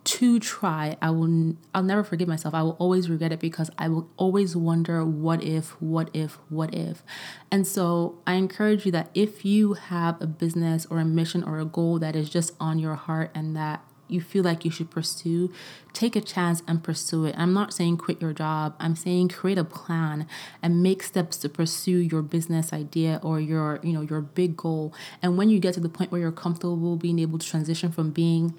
to 0.04 0.39
try, 0.39 0.98
I 1.02 1.12
will 1.12 1.56
I'll 1.76 1.84
never 1.84 2.04
forgive 2.04 2.28
myself. 2.28 2.56
I 2.56 2.63
will 2.63 2.76
always 2.80 3.10
regret 3.10 3.32
it 3.32 3.39
because 3.39 3.70
I 3.78 3.88
will 3.88 4.10
always 4.17 4.56
wonder 4.56 5.06
what 5.06 5.44
if, 5.44 5.80
what 5.82 6.10
if, 6.13 6.39
what 6.50 6.74
if. 6.74 7.04
And 7.52 7.67
so 7.67 8.17
I 8.26 8.34
encourage 8.34 8.86
you 8.86 8.91
that 8.94 9.12
if 9.13 9.46
you 9.46 9.74
have 9.74 10.20
a 10.20 10.26
business 10.26 10.88
or 10.89 10.98
a 10.98 11.06
mission 11.06 11.44
or 11.44 11.60
a 11.60 11.65
goal 11.65 12.00
that 12.00 12.15
is 12.15 12.30
just 12.30 12.54
on 12.60 12.80
your 12.80 12.96
heart 12.96 13.30
and 13.36 13.56
that 13.56 13.84
you 14.12 14.21
feel 14.21 14.43
like 14.43 14.65
you 14.65 14.71
should 14.71 14.91
pursue, 14.91 15.52
take 15.93 16.15
a 16.15 16.21
chance 16.21 16.62
and 16.67 16.84
pursue 16.84 17.26
it. 17.26 17.36
I'm 17.38 17.54
not 17.54 17.74
saying 17.74 17.97
quit 17.97 18.21
your 18.21 18.34
job. 18.34 18.76
I'm 18.80 18.95
saying 18.95 19.30
create 19.30 19.58
a 19.58 19.63
plan 19.63 20.28
and 20.62 20.84
make 20.84 21.04
steps 21.04 21.38
to 21.38 21.50
pursue 21.50 21.97
your 21.97 22.21
business 22.21 22.74
idea 22.74 23.19
or 23.24 23.39
your, 23.39 23.80
you 23.84 23.93
know, 23.93 24.02
your 24.02 24.21
big 24.21 24.58
goal. 24.58 24.93
And 25.21 25.38
when 25.38 25.50
you 25.50 25.60
get 25.60 25.74
to 25.76 25.80
the 25.80 25.89
point 25.89 26.12
where 26.12 26.21
you're 26.21 26.32
comfortable 26.32 26.95
being 26.95 27.19
able 27.19 27.39
to 27.39 27.47
transition 27.47 27.91
from 27.91 28.12
being 28.12 28.54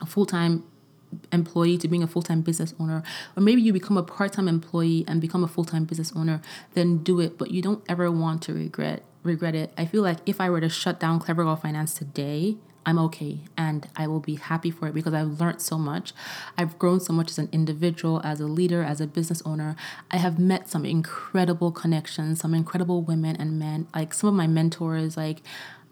a 0.00 0.06
full-time 0.06 0.64
employee 1.32 1.76
to 1.78 1.88
being 1.88 2.02
a 2.02 2.06
full-time 2.06 2.40
business 2.40 2.74
owner 2.78 3.02
or 3.36 3.42
maybe 3.42 3.60
you 3.60 3.72
become 3.72 3.96
a 3.96 4.02
part-time 4.02 4.46
employee 4.46 5.04
and 5.08 5.20
become 5.20 5.42
a 5.42 5.48
full-time 5.48 5.84
business 5.84 6.12
owner 6.14 6.40
then 6.74 6.98
do 6.98 7.18
it 7.18 7.36
but 7.36 7.50
you 7.50 7.60
don't 7.60 7.82
ever 7.88 8.10
want 8.10 8.42
to 8.42 8.52
regret 8.52 9.02
regret 9.24 9.54
it 9.54 9.72
i 9.76 9.84
feel 9.84 10.02
like 10.02 10.18
if 10.24 10.40
i 10.40 10.48
were 10.48 10.60
to 10.60 10.68
shut 10.68 11.00
down 11.00 11.18
clever 11.18 11.42
girl 11.42 11.56
finance 11.56 11.94
today 11.94 12.56
I'm 12.86 12.98
okay 12.98 13.40
and 13.56 13.88
I 13.94 14.06
will 14.06 14.20
be 14.20 14.36
happy 14.36 14.70
for 14.70 14.88
it 14.88 14.94
because 14.94 15.14
I've 15.14 15.40
learned 15.40 15.60
so 15.60 15.78
much. 15.78 16.12
I've 16.56 16.78
grown 16.78 17.00
so 17.00 17.12
much 17.12 17.30
as 17.30 17.38
an 17.38 17.48
individual, 17.52 18.20
as 18.24 18.40
a 18.40 18.46
leader, 18.46 18.82
as 18.82 19.00
a 19.00 19.06
business 19.06 19.42
owner. 19.44 19.76
I 20.10 20.16
have 20.16 20.38
met 20.38 20.68
some 20.68 20.84
incredible 20.84 21.72
connections, 21.72 22.40
some 22.40 22.54
incredible 22.54 23.02
women 23.02 23.36
and 23.36 23.58
men. 23.58 23.86
Like 23.94 24.14
some 24.14 24.28
of 24.28 24.34
my 24.34 24.46
mentors, 24.46 25.16
like 25.16 25.42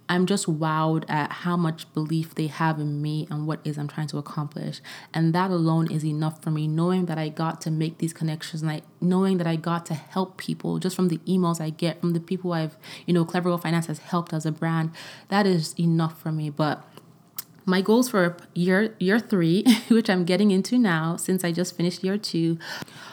I'm 0.08 0.26
just 0.26 0.46
wowed 0.46 1.08
at 1.08 1.30
how 1.30 1.56
much 1.56 1.92
belief 1.92 2.34
they 2.34 2.46
have 2.46 2.78
in 2.78 3.02
me 3.02 3.26
and 3.30 3.46
what 3.46 3.60
is 3.64 3.76
I'm 3.78 3.88
trying 3.88 4.06
to 4.08 4.18
accomplish. 4.18 4.80
And 5.12 5.34
that 5.34 5.50
alone 5.50 5.90
is 5.90 6.04
enough 6.04 6.42
for 6.42 6.50
me, 6.50 6.66
knowing 6.66 7.06
that 7.06 7.18
I 7.18 7.28
got 7.28 7.60
to 7.62 7.70
make 7.70 7.98
these 7.98 8.12
connections 8.12 8.62
and 8.62 8.70
I 8.70 8.82
knowing 9.00 9.38
that 9.38 9.46
I 9.46 9.56
got 9.56 9.86
to 9.86 9.94
help 9.94 10.36
people 10.36 10.78
just 10.78 10.96
from 10.96 11.08
the 11.08 11.18
emails 11.18 11.60
I 11.60 11.70
get 11.70 12.00
from 12.00 12.14
the 12.14 12.20
people 12.20 12.52
I've, 12.52 12.76
you 13.06 13.14
know, 13.14 13.24
Clever 13.24 13.50
Girl 13.50 13.58
Finance 13.58 13.86
has 13.86 13.98
helped 13.98 14.32
as 14.32 14.46
a 14.46 14.52
brand. 14.52 14.90
That 15.28 15.46
is 15.46 15.74
enough 15.78 16.20
for 16.20 16.32
me. 16.32 16.50
But 16.50 16.84
my 17.68 17.82
goals 17.82 18.08
for 18.08 18.36
year 18.54 18.94
year 18.98 19.20
three, 19.20 19.64
which 19.88 20.08
I'm 20.08 20.24
getting 20.24 20.50
into 20.50 20.78
now 20.78 21.16
since 21.16 21.44
I 21.44 21.52
just 21.52 21.76
finished 21.76 22.02
year 22.02 22.18
two, 22.18 22.58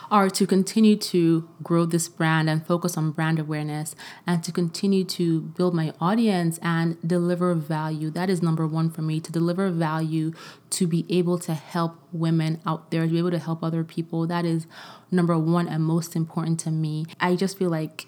are 0.09 0.29
to 0.29 0.47
continue 0.47 0.95
to 0.95 1.47
grow 1.61 1.85
this 1.85 2.07
brand 2.07 2.49
and 2.49 2.65
focus 2.65 2.97
on 2.97 3.11
brand 3.11 3.39
awareness 3.39 3.95
and 4.25 4.43
to 4.43 4.51
continue 4.51 5.03
to 5.03 5.41
build 5.41 5.73
my 5.73 5.93
audience 5.99 6.57
and 6.61 6.97
deliver 7.05 7.53
value. 7.53 8.09
That 8.09 8.29
is 8.29 8.41
number 8.41 8.65
one 8.65 8.89
for 8.89 9.01
me 9.01 9.19
to 9.19 9.31
deliver 9.31 9.69
value, 9.69 10.31
to 10.71 10.87
be 10.87 11.05
able 11.09 11.37
to 11.39 11.53
help 11.53 11.99
women 12.11 12.61
out 12.65 12.91
there, 12.91 13.05
to 13.05 13.11
be 13.11 13.17
able 13.17 13.31
to 13.31 13.39
help 13.39 13.63
other 13.63 13.83
people. 13.83 14.25
That 14.25 14.45
is 14.45 14.67
number 15.11 15.37
one 15.37 15.67
and 15.67 15.83
most 15.83 16.15
important 16.15 16.59
to 16.61 16.71
me. 16.71 17.05
I 17.19 17.35
just 17.35 17.57
feel 17.57 17.69
like 17.69 18.07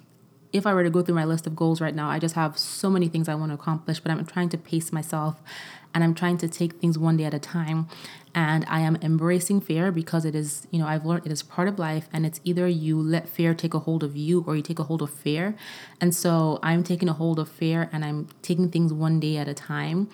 if 0.53 0.65
I 0.65 0.73
were 0.73 0.83
to 0.83 0.89
go 0.89 1.01
through 1.01 1.15
my 1.15 1.25
list 1.25 1.45
of 1.45 1.55
goals 1.55 1.81
right 1.81 1.93
now, 1.93 2.09
I 2.09 2.19
just 2.19 2.35
have 2.35 2.57
so 2.57 2.89
many 2.89 3.07
things 3.07 3.27
I 3.27 3.35
want 3.35 3.51
to 3.51 3.55
accomplish, 3.55 3.99
but 3.99 4.11
I'm 4.11 4.25
trying 4.25 4.49
to 4.49 4.57
pace 4.57 4.91
myself 4.93 5.41
and 5.93 6.03
I'm 6.03 6.13
trying 6.13 6.37
to 6.39 6.47
take 6.47 6.73
things 6.73 6.97
one 6.97 7.17
day 7.17 7.25
at 7.25 7.33
a 7.33 7.39
time. 7.39 7.87
And 8.35 8.65
I 8.67 8.81
am 8.81 8.97
embracing 9.01 9.61
fear 9.61 9.91
because 9.91 10.23
it 10.23 10.35
is, 10.35 10.67
you 10.69 10.77
know, 10.77 10.85
I've 10.85 11.05
learned 11.05 11.25
it 11.25 11.31
is 11.31 11.41
part 11.41 11.67
of 11.67 11.79
life 11.79 12.07
and 12.13 12.23
it's 12.23 12.39
either 12.43 12.67
you 12.67 12.99
let 12.99 13.27
fear 13.27 13.55
take 13.55 13.73
a 13.73 13.79
hold 13.79 14.03
of 14.03 14.15
you 14.15 14.43
or 14.45 14.55
you 14.55 14.61
take 14.61 14.77
a 14.77 14.83
hold 14.83 15.01
of 15.01 15.09
fear. 15.09 15.55
And 15.99 16.13
so 16.13 16.59
I'm 16.61 16.83
taking 16.83 17.09
a 17.09 17.13
hold 17.13 17.39
of 17.39 17.49
fear 17.49 17.89
and 17.91 18.05
I'm 18.05 18.27
taking 18.43 18.69
things 18.69 18.93
one 18.93 19.19
day 19.19 19.37
at 19.37 19.47
a 19.47 19.55
time. 19.55 20.09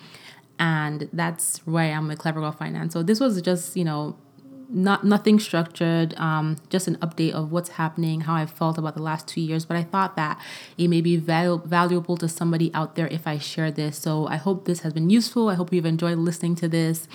And 0.57 1.09
that's 1.11 1.57
where 1.65 1.83
I 1.83 1.87
am 1.87 2.07
with 2.07 2.19
Clever 2.19 2.39
Girl 2.39 2.53
Finance. 2.53 2.93
So 2.93 3.03
this 3.03 3.19
was 3.19 3.41
just, 3.41 3.75
you 3.75 3.83
know, 3.83 4.15
not 4.73 5.03
nothing 5.03 5.39
structured, 5.39 6.13
um, 6.17 6.57
just 6.69 6.87
an 6.87 6.95
update 6.97 7.31
of 7.31 7.51
what's 7.51 7.69
happening, 7.69 8.21
how 8.21 8.33
I 8.33 8.45
felt 8.45 8.77
about 8.77 8.95
the 8.95 9.01
last 9.01 9.27
two 9.27 9.39
years. 9.39 9.65
But 9.65 9.77
I 9.77 9.83
thought 9.83 10.15
that 10.15 10.39
it 10.77 10.87
may 10.87 10.99
be 10.99 11.15
val- 11.15 11.59
valuable 11.59 12.17
to 12.17 12.27
somebody 12.27 12.71
out 12.73 12.95
there 12.95 13.07
if 13.07 13.27
I 13.27 13.37
share 13.37 13.71
this. 13.71 13.97
So 13.97 14.27
I 14.27 14.37
hope 14.37 14.65
this 14.65 14.81
has 14.81 14.91
been 14.93 15.09
useful. 15.09 15.49
I 15.49 15.55
hope 15.55 15.71
you've 15.71 15.85
enjoyed 15.85 16.17
listening 16.17 16.55
to 16.55 16.67
this. 16.67 17.07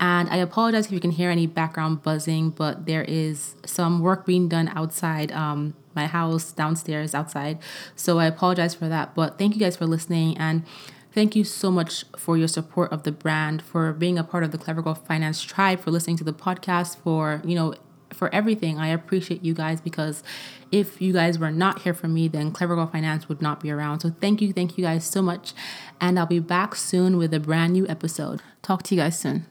And 0.00 0.28
I 0.28 0.36
apologize 0.36 0.86
if 0.86 0.92
you 0.92 1.00
can 1.00 1.12
hear 1.12 1.30
any 1.30 1.46
background 1.46 2.02
buzzing, 2.02 2.50
but 2.50 2.86
there 2.86 3.04
is 3.04 3.54
some 3.64 4.00
work 4.00 4.26
being 4.26 4.48
done 4.48 4.68
outside 4.74 5.30
um, 5.30 5.74
my 5.94 6.06
house, 6.06 6.50
downstairs, 6.50 7.14
outside. 7.14 7.58
So 7.94 8.18
I 8.18 8.26
apologize 8.26 8.74
for 8.74 8.88
that. 8.88 9.14
But 9.14 9.38
thank 9.38 9.54
you 9.54 9.60
guys 9.60 9.76
for 9.76 9.86
listening. 9.86 10.36
And 10.36 10.64
Thank 11.14 11.36
you 11.36 11.44
so 11.44 11.70
much 11.70 12.04
for 12.16 12.36
your 12.36 12.48
support 12.48 12.92
of 12.92 13.04
the 13.04 13.12
brand, 13.12 13.62
for 13.62 13.92
being 13.92 14.18
a 14.18 14.24
part 14.24 14.42
of 14.42 14.50
the 14.50 14.58
Clever 14.58 14.82
Girl 14.82 14.96
Finance 14.96 15.42
tribe, 15.42 15.78
for 15.78 15.92
listening 15.92 16.16
to 16.16 16.24
the 16.24 16.32
podcast, 16.32 16.96
for, 16.98 17.40
you 17.44 17.54
know, 17.54 17.74
for 18.12 18.34
everything. 18.34 18.80
I 18.80 18.88
appreciate 18.88 19.44
you 19.44 19.54
guys 19.54 19.80
because 19.80 20.24
if 20.72 21.00
you 21.00 21.12
guys 21.12 21.38
were 21.38 21.52
not 21.52 21.82
here 21.82 21.94
for 21.94 22.08
me, 22.08 22.26
then 22.26 22.50
Clever 22.50 22.74
Girl 22.74 22.88
Finance 22.88 23.28
would 23.28 23.40
not 23.40 23.60
be 23.60 23.70
around. 23.70 24.00
So 24.00 24.12
thank 24.20 24.42
you, 24.42 24.52
thank 24.52 24.76
you 24.76 24.82
guys 24.82 25.04
so 25.04 25.22
much. 25.22 25.52
And 26.00 26.18
I'll 26.18 26.26
be 26.26 26.40
back 26.40 26.74
soon 26.74 27.16
with 27.16 27.32
a 27.32 27.38
brand 27.38 27.74
new 27.74 27.86
episode. 27.86 28.42
Talk 28.62 28.82
to 28.84 28.96
you 28.96 29.00
guys 29.00 29.16
soon. 29.16 29.46